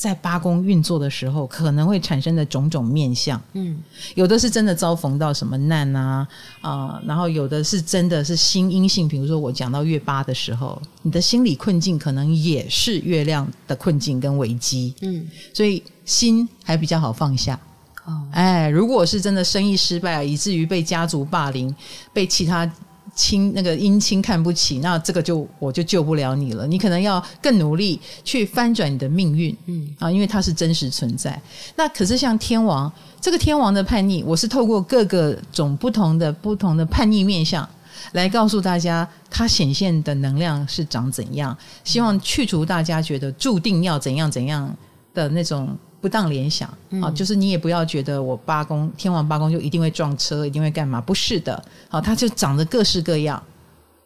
[0.00, 3.78] 在八宫运作的时候，可能会产生的种种面相，嗯，
[4.14, 6.26] 有的是真的遭逢到什么难啊
[6.62, 17.60] 啊、呃，然后有的是真的是心阴性，比如说我讲到月八的时候，你的心理困境可能也是月亮的困境跟危机，嗯，所以心还比较好放下。
[18.06, 21.76] 哦，哎，如果是真的生意失败，以至于被家族霸凌，
[22.14, 22.66] 被其他。
[23.14, 26.66] 亲那个姻亲看不起，那这个就我就救不了你了。
[26.66, 31.40] 你可能要更努力去翻转你的命运，嗯啊，因为它是真实存在。
[31.76, 32.90] 那可是像天王
[33.20, 37.68] 这个天王的叛逆，我是透过各个种不同的不同的叛逆面相
[38.12, 44.74] 来告诉大家，它显现的能量是长怎样，希望去除大家觉得注定要怎样怎样
[45.12, 45.76] 的那种。
[46.00, 46.68] 不当联想
[47.02, 51.00] 啊，就是你也不要觉得我八宫天王八宫就一定会撞车，一定会干嘛？
[51.00, 53.42] 不是的，好，它就长得各式各样。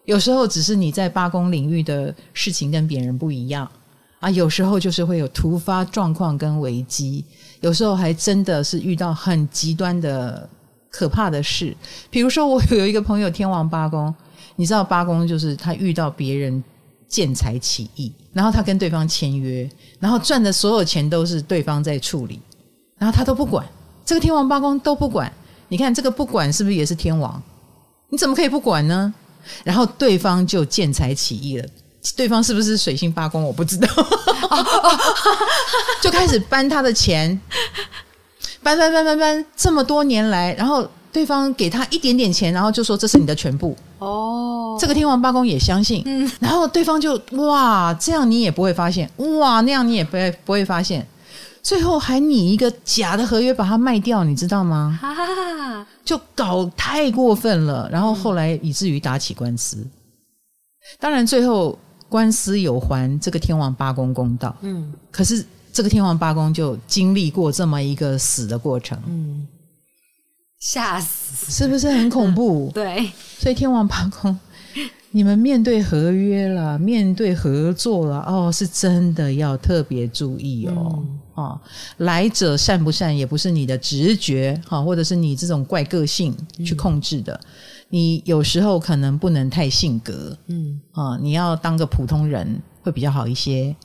[0.04, 3.70] 有时候只是你在八宫领域的事情跟别人不一样
[4.20, 7.24] 啊，有时候就是会有突发状况跟危机，
[7.60, 10.48] 有时候还真的是遇到很极端的
[10.90, 11.76] 可怕的事。
[12.10, 14.14] 比如说，我有一个朋友天王八宫，
[14.56, 16.62] 你知道八宫就是他遇到别人。
[17.14, 22.40] 见财起意，然后他跟对方签约，然后赚的所有钱都是对方在处理，
[22.98, 23.64] 然后他都不管，
[24.04, 25.32] 这个天王八公都不管。
[25.68, 27.40] 你看这个不管是不是也是天王？
[28.08, 29.14] 你怎么可以不管呢？
[29.62, 31.64] 然后对方就见财起意了，
[32.16, 33.44] 对方是不是水星八宫？
[33.44, 33.88] 我不知道，
[36.02, 37.40] 就开始搬他的钱，
[38.60, 40.90] 搬搬搬搬搬，这么多年来，然后。
[41.14, 43.76] 对方给他一点点钱，然后就说这是你的全部。
[44.00, 44.76] 哦。
[44.80, 49.08] 这个天王八公也相信，嗯，然后对方就哇，这样你也不会发现，
[49.38, 51.06] 哇，那样你也不会不会发现，
[51.62, 54.98] 最后还拟一个假的合约把它卖掉，你知道吗？
[55.00, 59.76] 哈哈哈，就搞太过分了，然后后来以至于打起官司。
[59.76, 59.90] 嗯，
[60.98, 69.46] 当然最后官司有还这个天王八公公道，嗯，可是这个天王八公就经历过这么一个死的过程，嗯。
[70.64, 72.70] 吓死，是不是很恐怖？
[72.72, 74.34] 对，所以天王八公，
[75.10, 80.94] 你们面对合约了，面对合作了，哦，是真的要特别注意哦。
[80.96, 81.60] 嗯、哦，
[81.98, 86.34] 来者善不善，也不是你的直觉哈、哦，或者是你这种怪个性
[86.64, 87.34] 去控制的。
[87.34, 87.48] 嗯、
[87.90, 93.76] 你有时候可能不能太性格，嗯啊、哦，你要当个普通人会比较好一些。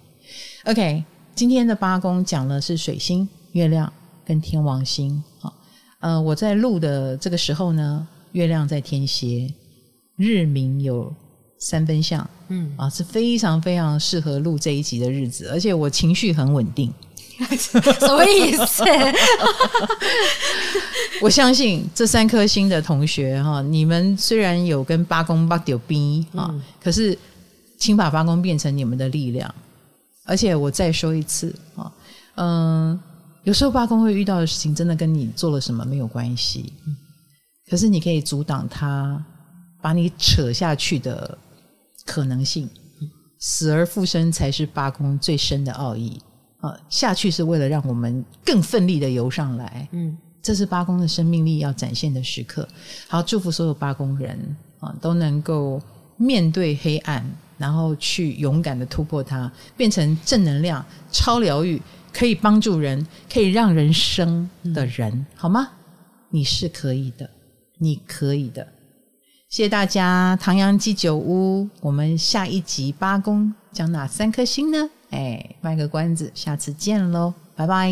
[0.64, 1.04] OK，
[1.36, 3.92] 今天的八宫讲的是水星、月亮
[4.24, 5.22] 跟天王星。
[6.00, 9.54] 呃，我在录的这个时候呢，月亮在天蝎，
[10.16, 11.14] 日明有
[11.58, 16.94] 三分相，嗯啊，是非常非常适合录这一集的日子，而且我情绪很稳定，
[17.58, 18.84] 什么意思？
[21.22, 27.18] 我相信这三颗星的同学哈，你们虽然有跟八公八丢兵啊，嗯、可是
[27.78, 29.54] 请把八公变成你们的力量，
[30.24, 31.92] 而且我再说一次啊，
[32.36, 32.98] 嗯。
[33.44, 36.74] 有时候八公会遇到的事情，真的跟你做了什么没有关系。
[37.70, 39.24] 可是你可以阻挡他
[39.82, 41.38] 把你扯下去的
[42.06, 42.70] 可能性。
[43.42, 46.20] 死而复生才是八公最深的奥义
[46.60, 46.78] 啊！
[46.90, 49.88] 下去是为了让我们更奋力的游上来。
[49.94, 52.68] 嗯，这是八公的生命力要展现的时刻。
[53.08, 54.38] 好，祝福所有八公人
[54.80, 55.82] 啊，都能够
[56.18, 57.26] 面对黑暗，
[57.58, 61.82] 然后去勇敢的突破它，变成正能量、超疗愈。
[62.14, 65.70] 可以帮助人，可以让人生的人，嗯、好吗？
[66.30, 67.30] 你是可以的，
[67.78, 68.68] 你可以的。
[69.50, 74.90] 谢谢大家，唐阳鸡酒屋，我们下一集八公讲哪三颗星呢？
[75.10, 77.92] 哎，卖个关子，下次见喽，拜拜。